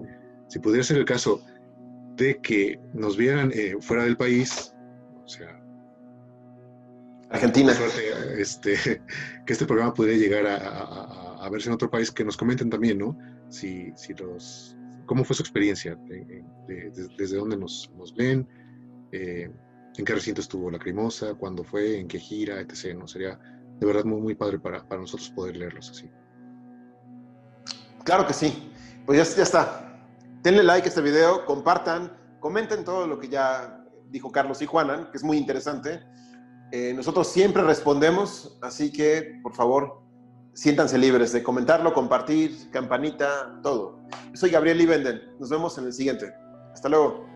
[0.53, 1.43] si pudiera ser el caso
[2.17, 4.75] de que nos vieran eh, fuera del país,
[5.25, 5.59] o sea,
[7.31, 7.73] Argentina,
[8.37, 8.77] este,
[9.47, 13.19] que este programa pudiera llegar a, verse en otro país, que nos comenten también, ¿no?
[13.49, 14.77] Si, si los,
[15.07, 15.99] ¿Cómo fue su experiencia?
[17.17, 18.47] ¿Desde dónde nos, ven?
[19.11, 19.51] Eh,
[19.97, 21.33] ¿En qué recinto estuvo la Lacrimosa?
[21.33, 21.99] ¿Cuándo fue?
[21.99, 22.61] ¿En qué gira?
[22.61, 22.95] Etc.
[22.95, 23.09] ¿no?
[23.09, 23.39] Sería
[23.81, 26.11] de verdad muy, muy padre para, para nosotros poder leerlos así.
[28.05, 28.71] Claro que sí.
[29.07, 29.92] Pues ya, ya está
[30.43, 35.11] denle like a este video, compartan, comenten todo lo que ya dijo Carlos y Juanan,
[35.11, 36.03] que es muy interesante.
[36.73, 40.03] Eh, nosotros siempre respondemos, así que por favor,
[40.55, 44.01] siéntanse libres de comentarlo, compartir, campanita, todo.
[44.31, 45.21] Yo soy Gabriel Ibenden.
[45.39, 46.33] Nos vemos en el siguiente.
[46.73, 47.32] Hasta luego.